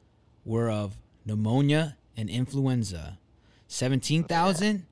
[0.47, 3.19] were of pneumonia and influenza.
[3.67, 4.85] 17,000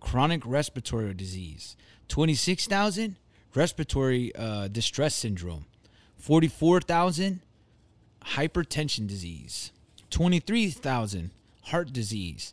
[0.00, 1.76] chronic respiratory disease.
[2.08, 3.16] 26,000
[3.54, 5.66] respiratory uh, distress syndrome.
[6.16, 7.40] 44,000
[8.24, 9.70] hypertension disease.
[10.10, 11.30] 23,000
[11.64, 12.52] heart disease.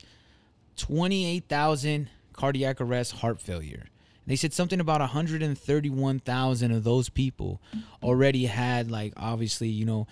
[0.76, 3.86] 28,000 cardiac arrest, heart failure.
[4.28, 7.62] They said something about 131,000 of those people
[8.04, 10.08] already had, like, obviously, you know,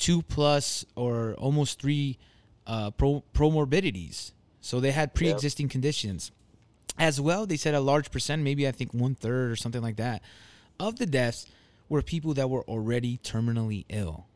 [0.00, 2.18] two plus or almost three
[2.66, 4.32] uh, pro- promorbidities.
[4.60, 6.32] So they had pre existing conditions.
[6.98, 9.96] As well, they said a large percent, maybe I think one third or something like
[9.96, 10.22] that,
[10.78, 11.46] of the deaths
[11.88, 14.26] were people that were already terminally ill.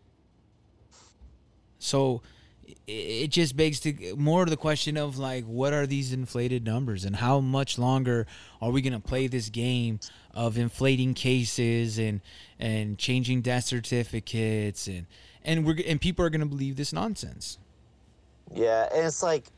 [1.78, 2.22] So
[2.86, 7.04] it, just begs to more of the question of like, what are these inflated numbers,
[7.04, 8.26] and how much longer
[8.60, 10.00] are we gonna play this game
[10.32, 12.20] of inflating cases and
[12.58, 15.06] and changing death certificates and
[15.45, 17.59] and we're and people are gonna believe this nonsense.
[18.53, 19.49] Yeah, and it's like,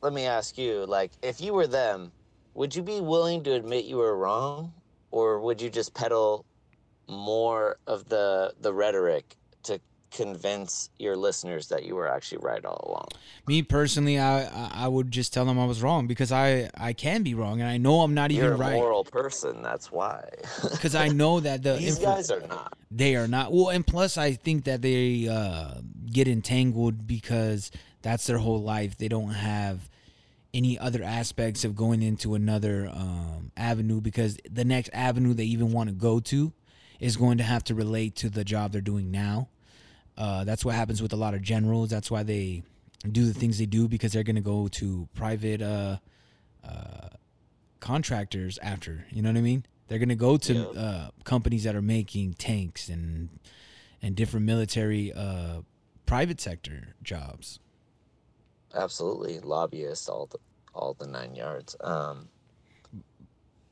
[0.00, 2.12] let me ask you, like, if you were them,
[2.54, 4.72] would you be willing to admit you were wrong,
[5.10, 6.44] or would you just peddle
[7.08, 9.80] more of the the rhetoric to
[10.14, 13.08] convince your listeners that you were actually right all along?
[13.46, 17.22] Me personally, I I- would just tell them I was wrong because I I can
[17.22, 20.28] be wrong and I know I'm not You're even a right moral person, that's why.
[20.70, 22.78] because I know that the These guys are not.
[22.90, 23.52] They are not.
[23.52, 27.70] Well, and plus, I think that they uh, get entangled because
[28.02, 28.96] that's their whole life.
[28.96, 29.90] They don't have
[30.52, 35.72] any other aspects of going into another um, avenue because the next avenue they even
[35.72, 36.52] want to go to
[37.00, 39.48] is going to have to relate to the job they're doing now.
[40.16, 41.90] Uh, that's what happens with a lot of generals.
[41.90, 42.62] That's why they
[43.10, 45.98] do the things they do because they're going to go to private uh,
[46.66, 47.08] uh,
[47.80, 49.06] contractors after.
[49.10, 49.66] You know what I mean?
[49.88, 53.28] They're going to go to uh, companies that are making tanks and
[54.00, 55.62] and different military uh,
[56.06, 57.58] private sector jobs.
[58.74, 60.38] Absolutely, lobbyists, all the
[60.74, 61.76] all the nine yards.
[61.80, 62.28] Um,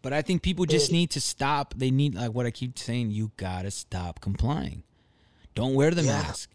[0.03, 1.75] But I think people just need to stop.
[1.77, 3.11] They need like what I keep saying.
[3.11, 4.83] You gotta stop complying.
[5.55, 6.51] Don't wear the mask.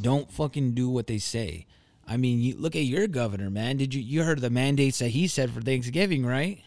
[0.00, 1.66] Don't fucking do what they say.
[2.08, 3.76] I mean, you look at your governor, man.
[3.76, 6.60] Did you you heard the mandates that he said for Thanksgiving, right?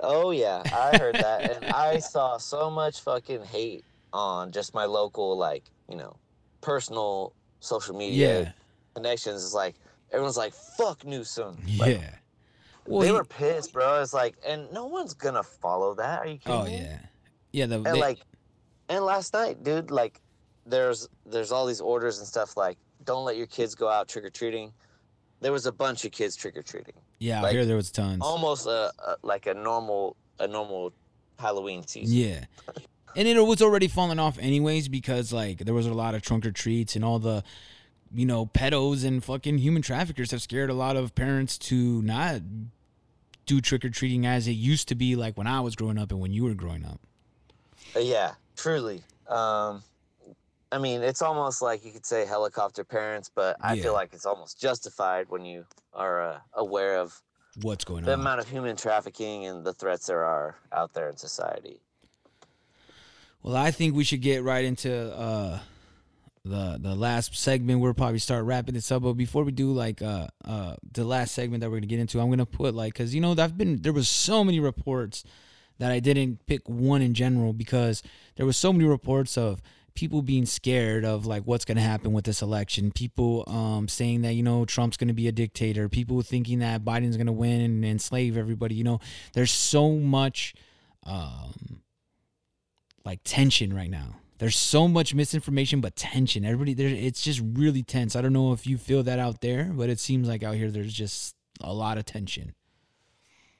[0.00, 4.84] Oh yeah, I heard that, and I saw so much fucking hate on just my
[4.84, 6.16] local, like you know,
[6.60, 8.52] personal social media Yeah.
[8.94, 9.44] connections.
[9.44, 9.76] It's like
[10.12, 12.10] everyone's like, "Fuck Newsom." Like, Yeah.
[12.86, 14.02] Well, they he- were pissed, bro.
[14.02, 16.18] It's like, and no one's gonna follow that.
[16.20, 16.84] Are you oh, kidding Oh me?
[16.86, 16.98] yeah.
[17.52, 17.66] Yeah.
[17.66, 18.18] The And they- like,
[18.90, 20.20] and last night, dude, like,
[20.66, 24.24] there's there's all these orders and stuff like, don't let your kids go out trick
[24.24, 24.72] or treating.
[25.40, 26.94] There was a bunch of kids trick or treating.
[27.18, 28.20] yeah, I like, hear there was tons.
[28.22, 30.92] Almost a, a like a normal a normal
[31.38, 32.16] Halloween season.
[32.16, 32.44] Yeah.
[33.16, 36.46] And it was already falling off anyways because like there was a lot of trunk
[36.46, 37.44] or treats and all the
[38.14, 42.40] you know, pedos and fucking human traffickers have scared a lot of parents to not
[43.46, 46.12] do trick or treating as it used to be like when I was growing up
[46.12, 47.00] and when you were growing up.
[47.94, 49.02] Uh, yeah, truly.
[49.28, 49.82] Um,
[50.74, 53.84] I mean, it's almost like you could say helicopter parents, but I Yeah.
[53.84, 57.22] feel like it's almost justified when you are uh, aware of
[57.62, 58.18] What's going the on?
[58.18, 61.80] The amount of human trafficking and the threats there are out there in society.
[63.44, 65.60] Well, I think we should get right into uh
[66.44, 67.78] the the last segment.
[67.80, 71.34] We'll probably start wrapping this up, but before we do, like uh uh the last
[71.34, 73.80] segment that we're gonna get into, I'm gonna put like because you know I've been
[73.82, 75.22] there was so many reports
[75.78, 78.02] that I didn't pick one in general because
[78.36, 79.60] there was so many reports of
[79.94, 84.22] people being scared of like what's going to happen with this election people um saying
[84.22, 87.32] that you know Trump's going to be a dictator people thinking that Biden's going to
[87.32, 88.98] win and enslave everybody you know
[89.34, 90.54] there's so much
[91.04, 91.82] um
[93.04, 94.16] like tension right now.
[94.38, 96.44] There's so much misinformation, but tension.
[96.44, 98.16] Everybody there, it's just really tense.
[98.16, 100.70] I don't know if you feel that out there, but it seems like out here
[100.70, 102.54] there's just a lot of tension.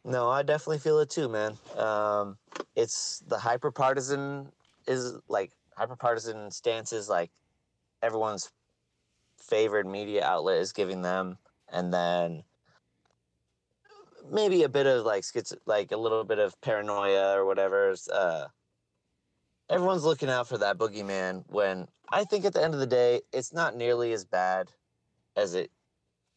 [0.05, 1.57] No, I definitely feel it too, man.
[1.77, 2.37] Um,
[2.77, 4.51] it's the hyper partisan
[4.87, 7.31] is like hyper partisan stances like
[8.03, 8.51] everyone's
[9.39, 11.39] favorite media outlet is giving them,
[11.73, 12.45] and then
[14.31, 15.25] maybe a bit of like
[15.67, 17.95] like a little bit of paranoia or whatever.
[18.13, 18.47] Uh,
[19.69, 23.23] everyone's looking out for that boogeyman when I think at the end of the day,
[23.33, 24.71] it's not nearly as bad
[25.37, 25.71] as it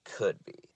[0.05, 0.66] could be.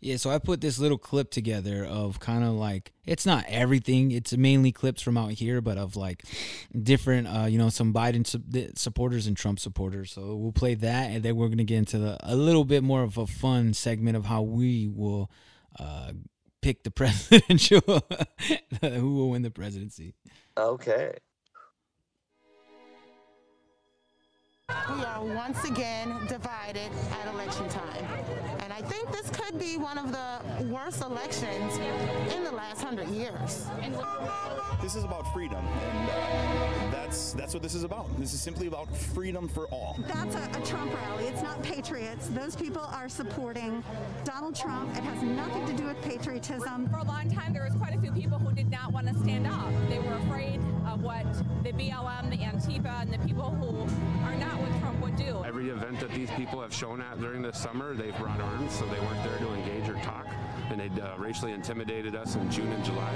[0.00, 4.12] Yeah, so I put this little clip together of kind of like it's not everything.
[4.12, 6.22] It's mainly clips from out here, but of like
[6.80, 10.12] different, uh, you know, some Biden su- supporters and Trump supporters.
[10.12, 13.02] So we'll play that, and then we're gonna get into the, a little bit more
[13.02, 15.32] of a fun segment of how we will
[15.80, 16.12] uh,
[16.62, 17.80] pick the presidential,
[18.80, 20.14] who will win the presidency.
[20.56, 21.12] Okay.
[24.68, 28.57] We are once again divided at election time.
[28.78, 31.76] And I think this could be one of the worst elections
[32.32, 33.66] in the last hundred years.
[34.80, 38.08] This is about freedom, and uh, that's that's what this is about.
[38.18, 39.96] This is simply about freedom for all.
[40.06, 41.24] That's a, a Trump rally.
[41.26, 42.28] It's not patriots.
[42.28, 43.82] Those people are supporting
[44.24, 44.96] Donald Trump.
[44.96, 46.88] It has nothing to do with patriotism.
[46.88, 49.14] For a long time, there was quite a few people who did not want to
[49.14, 49.72] stand up.
[49.88, 51.26] They were afraid of what
[51.64, 54.77] the BLM, the Antifa, and the people who are not with Trump would
[55.18, 55.42] do.
[55.44, 58.86] Every event that these people have shown at during the summer, they've brought arms, so
[58.86, 60.26] they weren't there to engage or talk.
[60.70, 63.14] And they uh, racially intimidated us in June and July.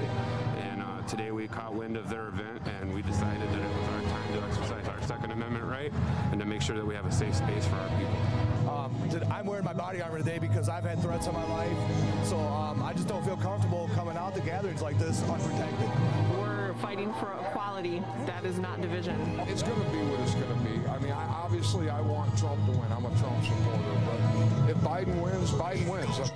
[0.62, 3.88] And uh, today we caught wind of their event, and we decided that it was
[3.88, 5.92] our time to exercise our Second Amendment right
[6.30, 8.70] and to make sure that we have a safe space for our people.
[8.70, 11.76] Um, did- I'm wearing my body armor today because I've had threats in my life.
[12.24, 15.90] So um, I just don't feel comfortable coming out to gatherings like this unprotected.
[16.38, 18.02] We're fighting for equality.
[18.26, 19.18] That is not division.
[19.46, 20.81] It's going to be what it's going to be.
[21.52, 22.92] I mean, I, obviously, I want Trump to win.
[22.92, 26.30] I'm a Trump supporter, but if Biden wins, Biden wins.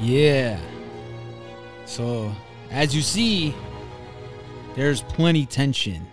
[0.00, 0.58] Yeah.
[1.84, 2.32] So,
[2.70, 3.54] as you see,
[4.74, 6.06] there's plenty tension.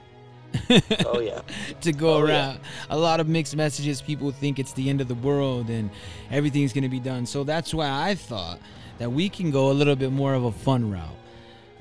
[1.06, 1.42] Oh, yeah.
[1.82, 2.32] to go Oh, yeah.
[2.50, 2.60] around.
[2.90, 4.02] A lot of mixed messages.
[4.02, 5.90] People think it's the end of the world and
[6.32, 7.26] everything's going to be done.
[7.26, 8.60] So that's why I thought
[8.98, 11.16] that we can go a little bit more of a fun route.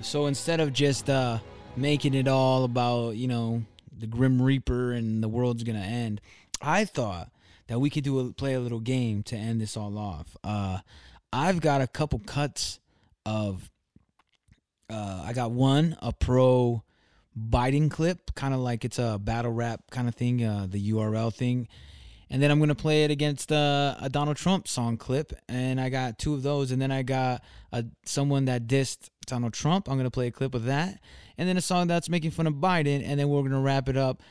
[0.01, 1.39] So instead of just uh,
[1.77, 3.63] making it all about, you know,
[3.97, 6.21] the Grim Reaper and the world's going to end,
[6.63, 7.31] I thought
[7.67, 10.37] that we could do a, play a little game to end this all off.
[10.43, 10.79] Uh,
[11.33, 12.81] I've got a couple cuts
[13.27, 13.71] of
[14.91, 16.83] uh, I got one a pro
[17.39, 21.33] Biden clip, kind of like it's a battle rap kind of thing, uh, the URL
[21.33, 21.69] thing,
[22.31, 25.89] and then I'm gonna play it against uh, a Donald Trump song clip, and I
[25.89, 29.89] got two of those, and then I got a someone that dissed Donald Trump.
[29.89, 31.01] I'm gonna play a clip of that,
[31.37, 33.97] and then a song that's making fun of Biden, and then we're gonna wrap it
[33.97, 34.23] up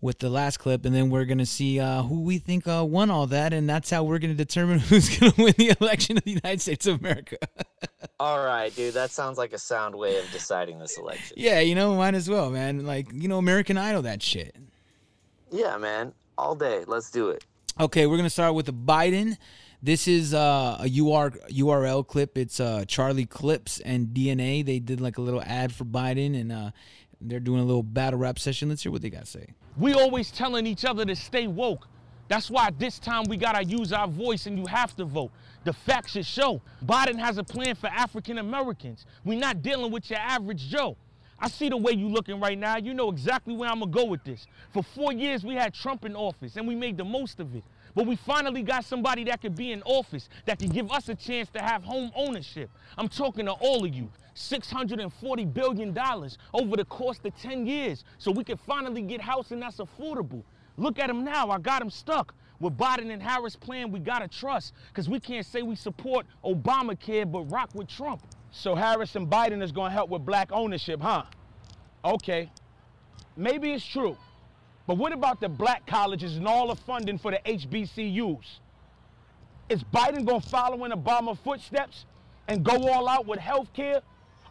[0.00, 3.10] with the last clip, and then we're gonna see uh, who we think uh, won
[3.10, 6.32] all that, and that's how we're gonna determine who's gonna win the election of the
[6.32, 7.36] United States of America.
[8.20, 8.94] All right, dude.
[8.94, 11.36] That sounds like a sound way of deciding this election.
[11.36, 12.86] yeah, you know, might as well, man.
[12.86, 14.54] Like you know, American Idol, that shit.
[15.50, 16.12] Yeah, man.
[16.36, 16.84] All day.
[16.86, 17.44] Let's do it.
[17.80, 19.36] Okay, we're gonna start with the Biden.
[19.82, 22.38] This is uh, a UR, URL clip.
[22.38, 24.64] It's uh, Charlie Clips and DNA.
[24.64, 26.70] They did like a little ad for Biden, and uh,
[27.20, 28.68] they're doing a little battle rap session.
[28.68, 29.46] Let's hear what they got to say.
[29.76, 31.88] We always telling each other to stay woke.
[32.28, 35.30] That's why this time we gotta use our voice and you have to vote.
[35.64, 36.62] The facts should show.
[36.84, 39.04] Biden has a plan for African Americans.
[39.24, 40.96] We're not dealing with your average Joe.
[41.38, 42.76] I see the way you looking right now.
[42.76, 44.46] You know exactly where I'm gonna go with this.
[44.72, 47.64] For four years we had Trump in office and we made the most of it.
[47.94, 51.14] But we finally got somebody that could be in office that could give us a
[51.14, 52.70] chance to have home ownership.
[52.98, 54.10] I'm talking to all of you.
[54.34, 55.96] $640 billion
[56.52, 60.42] over the course of 10 years so we can finally get housing that's affordable.
[60.76, 61.50] Look at him now.
[61.50, 62.34] I got him stuck.
[62.60, 67.30] With Biden and Harris plan, we gotta trust because we can't say we support Obamacare
[67.30, 68.22] but rock with Trump.
[68.56, 71.24] So Harris and Biden is gonna help with black ownership, huh?
[72.04, 72.50] Okay.
[73.36, 74.16] Maybe it's true.
[74.86, 78.60] But what about the black colleges and all the funding for the HBCUs?
[79.68, 82.06] Is Biden gonna follow in Obama's footsteps
[82.46, 84.02] and go all out with health care?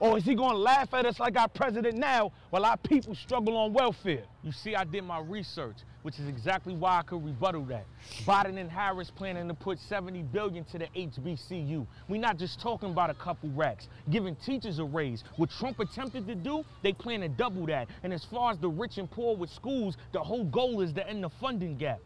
[0.01, 3.55] Or is he gonna laugh at us like our president now while our people struggle
[3.55, 4.25] on welfare?
[4.43, 7.85] You see, I did my research, which is exactly why I could rebuttal that.
[8.25, 11.87] Biden and Harris planning to put 70 billion to the HBCU.
[12.07, 15.23] We're not just talking about a couple racks, giving teachers a raise.
[15.37, 17.87] What Trump attempted to do, they plan to double that.
[18.03, 21.07] And as far as the rich and poor with schools, the whole goal is to
[21.07, 21.99] end the funding gap.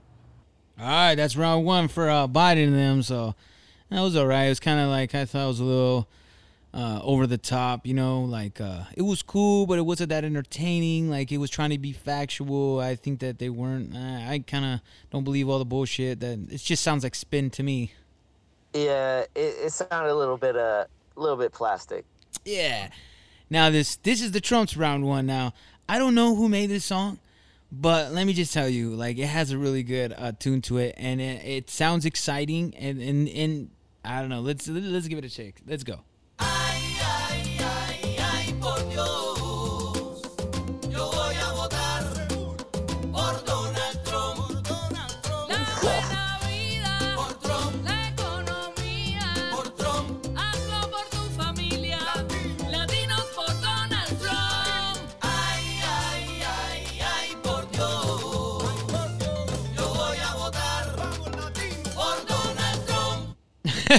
[0.79, 3.03] All right, that's round one for uh, Biden and them.
[3.03, 3.33] So
[3.89, 4.43] that was all right.
[4.43, 6.07] It was kind of like I thought it was a little
[6.73, 8.21] uh, over the top, you know.
[8.21, 11.09] Like uh, it was cool, but it wasn't that entertaining.
[11.09, 12.79] Like it was trying to be factual.
[12.79, 13.95] I think that they weren't.
[13.95, 16.19] Uh, I kind of don't believe all the bullshit.
[16.19, 17.93] That it just sounds like spin to me.
[18.73, 22.05] Yeah, it, it sounded a little bit uh, a little bit plastic.
[22.45, 22.89] Yeah.
[23.49, 25.25] Now this this is the Trump's round one.
[25.25, 25.53] Now
[25.87, 27.19] I don't know who made this song,
[27.71, 30.77] but let me just tell you, like it has a really good uh, tune to
[30.77, 32.75] it, and it, it sounds exciting.
[32.75, 33.69] And, and and
[34.03, 34.41] I don't know.
[34.41, 35.55] Let's let's give it a shake.
[35.65, 36.01] Let's go.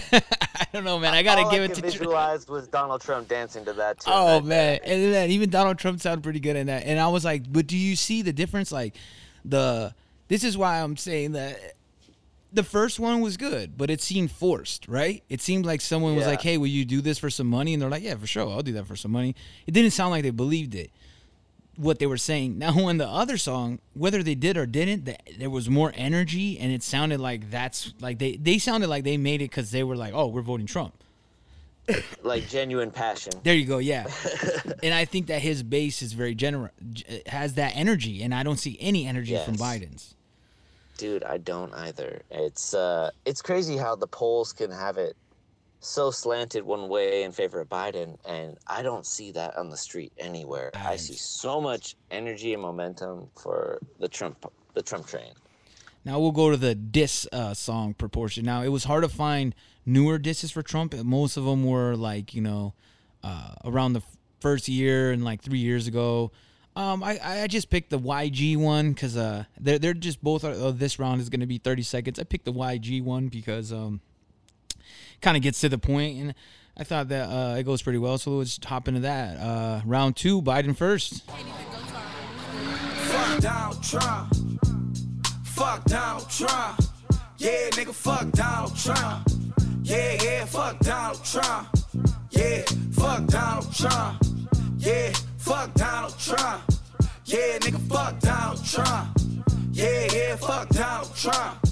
[0.12, 1.14] I don't know, man.
[1.14, 1.80] I gotta All give I it to.
[1.80, 4.10] Tr- visualize was Donald Trump dancing to that too.
[4.12, 6.84] Oh man, and then even Donald Trump sounded pretty good in that.
[6.84, 8.72] And I was like, but do you see the difference?
[8.72, 8.96] Like
[9.44, 9.94] the
[10.28, 11.58] this is why I'm saying that
[12.52, 15.22] the first one was good, but it seemed forced, right?
[15.28, 17.82] It seemed like someone was like, "Hey, will you do this for some money?" And
[17.82, 19.34] they're like, "Yeah, for sure, I'll do that for some money."
[19.66, 20.90] It didn't sound like they believed it,
[21.78, 22.58] what they were saying.
[22.58, 26.58] Now, on the other song, whether they did or didn't, th- there was more energy,
[26.58, 29.84] and it sounded like that's like they they sounded like they made it because they
[29.84, 30.94] were like, "Oh, we're voting Trump."
[32.22, 33.32] like genuine passion.
[33.42, 33.78] There you go.
[33.78, 34.06] Yeah,
[34.82, 36.72] and I think that his base is very generous,
[37.26, 40.14] has that energy, and I don't see any energy from Biden's.
[40.98, 42.22] Dude, I don't either.
[42.30, 45.16] It's uh it's crazy how the polls can have it
[45.80, 49.76] so slanted one way in favor of Biden, and I don't see that on the
[49.76, 50.70] street anywhere.
[50.74, 55.32] I see so much energy and momentum for the Trump the Trump train.
[56.04, 58.44] Now we'll go to the diss uh, song proportion.
[58.44, 59.54] Now it was hard to find
[59.84, 60.94] newer disses for Trump.
[60.94, 62.74] Most of them were like you know
[63.22, 64.02] uh, around the
[64.40, 66.32] first year and like three years ago.
[66.76, 70.44] Um, I, I just picked the YG one because uh, they're they're just both.
[70.44, 72.18] Uh, this round is going to be thirty seconds.
[72.18, 74.00] I picked the YG one because um,
[75.20, 76.34] kind of gets to the point, and
[76.76, 78.18] I thought that uh, it goes pretty well.
[78.18, 79.36] So let's hop into that.
[79.38, 81.24] Uh, round two, Biden first.
[81.26, 84.34] Fuck Donald Trump.
[85.44, 86.80] Fuck Donald Trump.
[87.38, 89.28] Yeah, nigga, fuck Donald Trump.
[89.82, 91.68] Yeah, yeah, fuck Donald Trump.
[92.30, 92.62] Yeah,
[92.92, 94.22] fuck Donald Trump.
[94.78, 96.62] Yeah, fuck Donald Trump.
[97.24, 99.18] Yeah, nigga, fuck Donald Trump.
[99.72, 101.67] Yeah, yeah, fuck Donald Trump.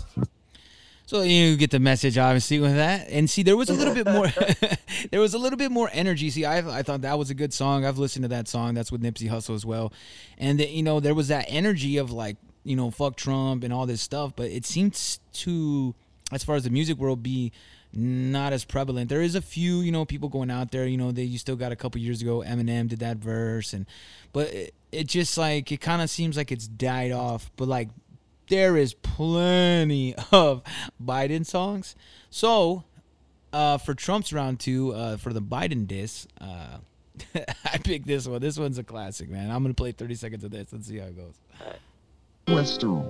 [1.07, 3.09] So you get the message, obviously, with that.
[3.11, 4.27] And see, there was a little bit more.
[5.13, 6.31] there was a little bit more energy.
[6.31, 7.85] See, I, I thought that was a good song.
[7.85, 8.75] I've listened to that song.
[8.75, 9.93] That's with Nipsey Hussle as well.
[10.37, 13.87] And you know, there was that energy of like, you know, fuck Trump and all
[13.87, 14.33] this stuff.
[14.35, 15.95] But it seems to,
[16.33, 17.53] as far as the music world, be
[17.93, 19.09] not as prevalent.
[19.09, 20.87] There is a few, you know, people going out there.
[20.87, 22.43] You know, that you still got a couple years ago.
[22.45, 23.87] Eminem did that verse, and
[24.33, 27.51] but it, it just like it kind of seems like it's died off.
[27.57, 27.91] But like
[28.49, 30.63] there is plenty of
[31.03, 31.95] Biden songs.
[32.31, 32.85] So,
[33.53, 36.79] uh, for Trump's round two, uh, for the Biden diss, uh,
[37.35, 38.41] I picked this one.
[38.41, 39.51] This one's a classic, man.
[39.51, 40.73] I'm gonna play 30 seconds of this.
[40.73, 41.35] Let's see how it goes.
[42.49, 43.09] Western.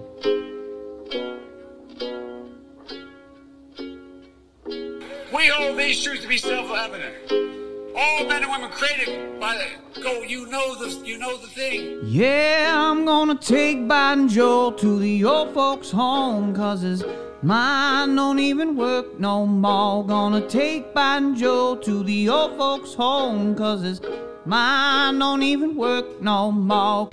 [5.34, 7.65] We hold these truths to be self-evident.
[7.98, 10.20] All men and women created by the go.
[10.20, 12.00] You know the you know the thing.
[12.04, 17.02] Yeah, I'm gonna take Biden Joel to the old folks' home, cause his
[17.42, 20.04] mind don't even work no more.
[20.04, 24.02] Gonna take Biden Joel to the old folks' home, cause his
[24.44, 27.08] mind don't even work no more.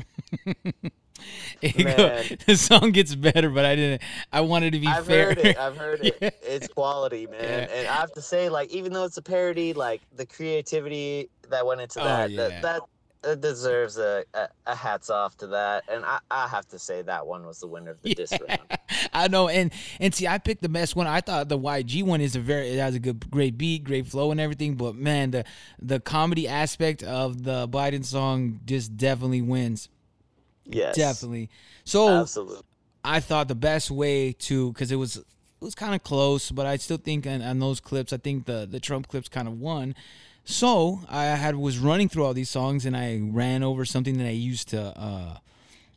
[1.63, 4.01] It go- the song gets better, but I didn't.
[4.31, 5.27] I wanted to be I've fair.
[5.29, 5.57] heard it.
[5.57, 6.17] I've heard it.
[6.21, 6.29] Yeah.
[6.41, 7.41] It's quality, man.
[7.43, 7.75] Yeah.
[7.75, 11.65] And I have to say, like, even though it's a parody, like the creativity that
[11.65, 12.49] went into Oh, that, yeah.
[12.49, 12.81] that, that
[13.23, 15.85] that deserves a, a, a hats off to that.
[15.87, 18.59] And I, I have to say that one was the winner of the disc round.
[19.13, 21.07] I know, and and see, I picked the best one.
[21.07, 24.07] I thought the YG one is a very it has a good, great beat, great
[24.07, 24.75] flow, and everything.
[24.75, 25.45] But man, the
[25.81, 29.87] the comedy aspect of the Biden song just definitely wins.
[30.65, 30.95] Yes.
[30.95, 31.49] definitely.
[31.83, 32.61] So Absolutely.
[33.03, 35.25] I thought the best way to because it was it
[35.59, 38.67] was kind of close, but I still think on, on those clips, I think the
[38.69, 39.95] the Trump clips kind of won.
[40.45, 44.27] So I had was running through all these songs and I ran over something that
[44.27, 45.37] I used to uh,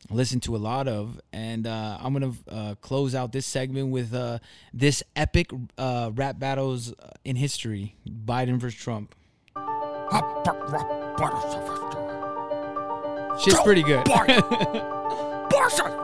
[0.09, 4.15] listen to a lot of, and uh, I'm gonna uh, close out this segment with
[4.15, 4.39] uh,
[4.73, 6.95] this epic uh, rap battles
[7.25, 9.15] in history: Biden versus Trump.
[13.39, 14.05] Shit's pretty good.
[14.07, 15.93] Borsa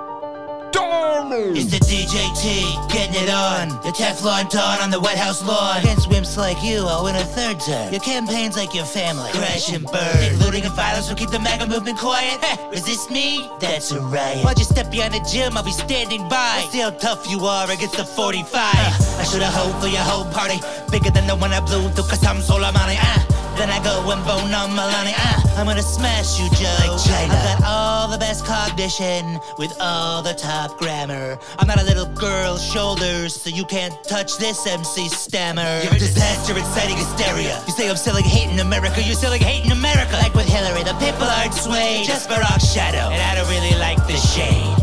[0.72, 1.32] Darn!
[1.54, 3.68] It's the DJT, getting it on.
[3.82, 5.78] The Teflon Don on the White House lawn.
[5.80, 7.92] Against wimps like you, I'll win a third term.
[7.92, 9.30] Your campaign's like your family.
[9.32, 10.16] Crash and burn.
[10.16, 12.40] Think looting and violence will keep the MAGA movement quiet?
[12.42, 13.46] Heh, Resist me?
[13.60, 14.42] That's a riot.
[14.44, 15.56] Why'd you step behind the gym?
[15.58, 16.66] I'll be standing by.
[16.70, 18.48] See how tough you are against the 45.
[18.64, 20.58] I should have hoped for your whole party.
[20.90, 22.96] Bigger than the one I blew through cause I'm Soleimani.
[22.98, 23.31] Ah.
[23.56, 25.14] Then I go and bone on Melania.
[25.16, 26.96] Ah, I'm gonna smash you, Joe.
[26.96, 31.38] I've got all the best cognition with all the top grammar.
[31.58, 35.80] I'm not a little girl's shoulders, so you can't touch this MC stammer.
[35.84, 37.62] You're a disaster, inciting hysteria.
[37.66, 40.14] You say I'm selling hate in America, you're selling hate in America.
[40.14, 42.06] Like with Hillary, the people aren't swayed.
[42.06, 44.76] Just Barack's shadow, and I don't really like the shade.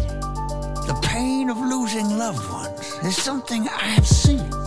[0.87, 4.58] The pain of losing loved ones is something I have seen.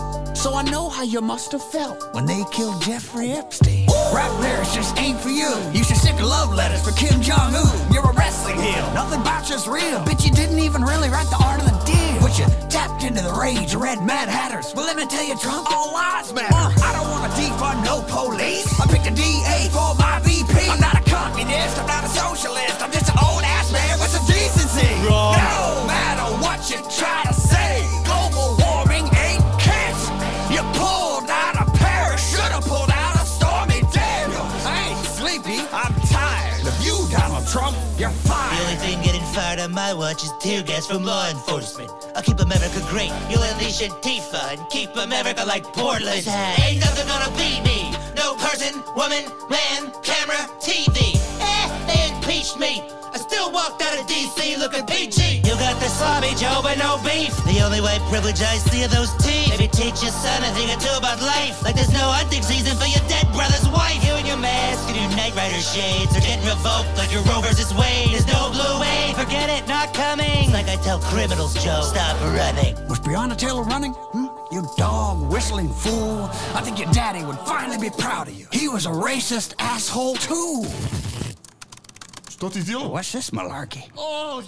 [0.43, 3.87] So I know how you must have felt when they killed Jeffrey Epstein.
[4.11, 5.47] Rap lyrics just ain't for you.
[5.71, 7.93] You should stick love letters for Kim Jong Un.
[7.93, 8.83] You're a wrestling heel.
[8.91, 10.03] Nothing about you's real.
[10.03, 12.19] Bitch, you didn't even really write the art of the deal.
[12.19, 14.73] But you tapped into the rage red Mad Hatters.
[14.75, 16.51] Well, let me tell you, Trump, all lies matter.
[16.51, 18.67] Uh, I don't want to defund no police.
[18.81, 20.59] I picked a DA for my VP.
[20.67, 21.79] I'm not a communist.
[21.79, 22.83] I'm not a socialist.
[22.83, 24.91] I'm just an old ass man with some decency.
[25.07, 25.39] Wrong.
[25.39, 25.62] No
[39.93, 41.91] on watch is tear gas from law enforcement.
[42.15, 43.11] I'll keep America great.
[43.29, 46.25] You'll unleash Antifa and keep America like Portland.
[46.27, 47.91] Ain't nothing gonna beat me.
[48.15, 51.15] No person, woman, man, camera, TV.
[51.39, 53.02] Eh, they impeached me.
[53.33, 55.41] Still walked out of DC looking peachy.
[55.41, 57.33] You got the sloppy Joe, but no beef.
[57.49, 59.49] The only white privilege I see are those teeth.
[59.49, 61.57] Maybe teach your son a thing or two about life.
[61.65, 64.05] Like there's no hunting season for your dead brother's wife.
[64.05, 67.41] You and your mask and your Knight Rider shades are getting revoked like your Roe
[67.41, 68.13] versus Wade.
[68.13, 69.17] There's no blue wave.
[69.17, 70.45] Forget it, not coming.
[70.45, 72.77] It's like I tell criminals, Joe, stop running.
[72.85, 73.97] Was Breonna Taylor running?
[74.13, 74.29] Hmm?
[74.53, 76.29] You dog whistling fool.
[76.53, 78.45] I think your daddy would finally be proud of you.
[78.53, 80.69] He was a racist asshole too.
[82.37, 82.91] Tot is deal?
[82.91, 83.89] What's this malarkey?
[83.97, 84.41] Oh,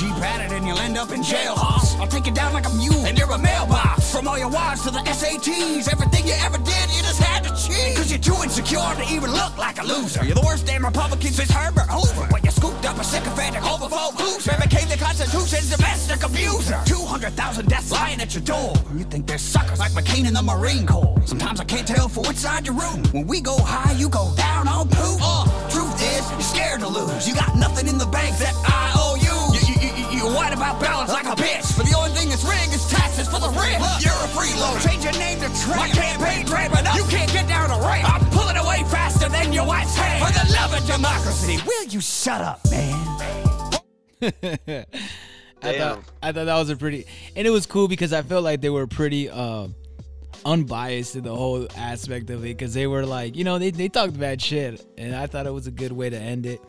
[0.00, 1.94] Keep at it and you'll end up in jail, hoss.
[2.00, 4.10] I'll take you down like a mule and you're a mailbox.
[4.14, 7.50] From all your wives to the SATs, everything you ever did, you just had to
[7.50, 7.96] cheat.
[7.96, 10.24] Cause you're too insecure to even look like a loser.
[10.24, 12.26] You're the worst damn Republican since Herbert Hoover.
[12.32, 16.80] When you scooped up a sycophantic homophobe loser and became the Constitution's domestic abuser.
[16.86, 18.72] 200,000 deaths lying at your door.
[18.96, 21.14] You think they're suckers like McCain in the Marine Corps.
[21.26, 23.04] Sometimes I can't tell for which side you're rooting.
[23.12, 25.18] When we go high, you go down on poop.
[25.20, 25.89] Uh, truth
[26.20, 27.26] is, you're scared to lose.
[27.26, 29.34] You got nothing in the bank that I owe you.
[29.56, 31.76] You, you, you, you whine about balance like a bitch.
[31.76, 33.80] But the only thing that's rigged is taxes for the rich.
[34.04, 34.80] You're a freeloader.
[34.84, 35.80] Change your name to Trump.
[35.80, 38.04] My campaign trail, but you can't get down a ramp.
[38.08, 40.20] I'm pulling away faster than your wife's hand.
[40.24, 43.06] For the love of democracy, will you shut up, man?
[45.62, 47.06] I thought I thought that was a pretty,
[47.36, 49.68] and it was cool because I felt like they were pretty uh,
[50.44, 53.88] unbiased in the whole aspect of it because they were like, you know, they they
[53.88, 56.60] talked bad shit, and I thought it was a good way to end it.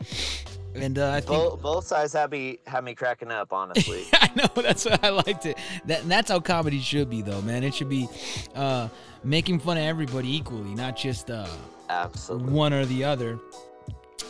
[0.74, 4.06] And uh, I think Both, both sides had me had me cracking up, honestly.
[4.14, 5.58] I know that's what I liked it.
[5.86, 7.64] That that's how comedy should be, though, man.
[7.64, 8.08] It should be
[8.56, 8.88] uh,
[9.24, 11.48] making fun of everybody equally, not just uh,
[11.90, 12.54] Absolutely.
[12.54, 13.38] one or the other.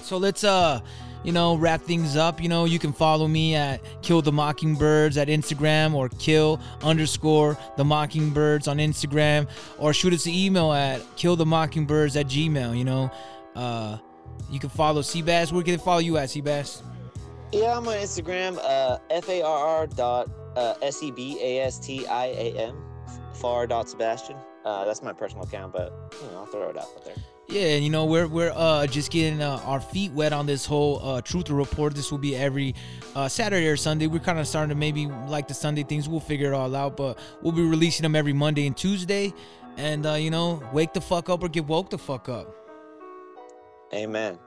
[0.02, 0.82] So let's uh,
[1.24, 2.42] you know, wrap things up.
[2.42, 7.58] You know, you can follow me at Kill the Mockingbirds at Instagram or Kill underscore
[7.78, 12.78] the Mockingbirds on Instagram or shoot us an email at Kill the Mockingbirds at Gmail.
[12.78, 13.12] You know,
[13.56, 13.98] uh,
[14.50, 15.52] you can follow Seabass.
[15.52, 16.82] Where can they follow you at Seabass?
[17.52, 21.60] Yeah, I'm on Instagram, uh, F A R R dot uh, S E B A
[21.66, 22.82] S T I A M,
[23.34, 24.38] far dot Sebastian.
[24.64, 27.16] Uh, that's my personal account, but you know, I'll throw it out there.
[27.52, 30.66] Yeah, and you know we're we're uh, just getting uh, our feet wet on this
[30.66, 31.94] whole uh, truth report.
[31.94, 32.76] This will be every
[33.14, 34.08] uh, Saturday or Sunday.
[34.08, 36.08] We're kind of starting to maybe like the Sunday things.
[36.08, 39.34] We'll figure it all out, but we'll be releasing them every Monday and Tuesday.
[39.76, 42.56] And uh, you know, wake the fuck up or get woke the fuck up.
[43.94, 44.40] Amen.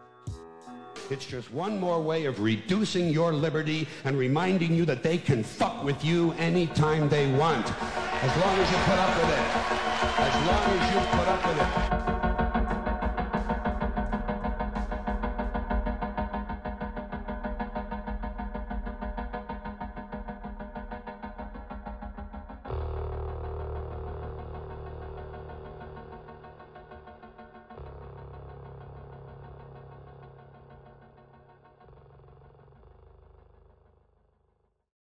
[1.10, 5.44] It's just one more way of reducing your liberty and reminding you that they can
[5.44, 7.66] fuck with you anytime they want.
[7.66, 9.44] As long as you put up with it.
[10.16, 11.93] As long as you put up with it.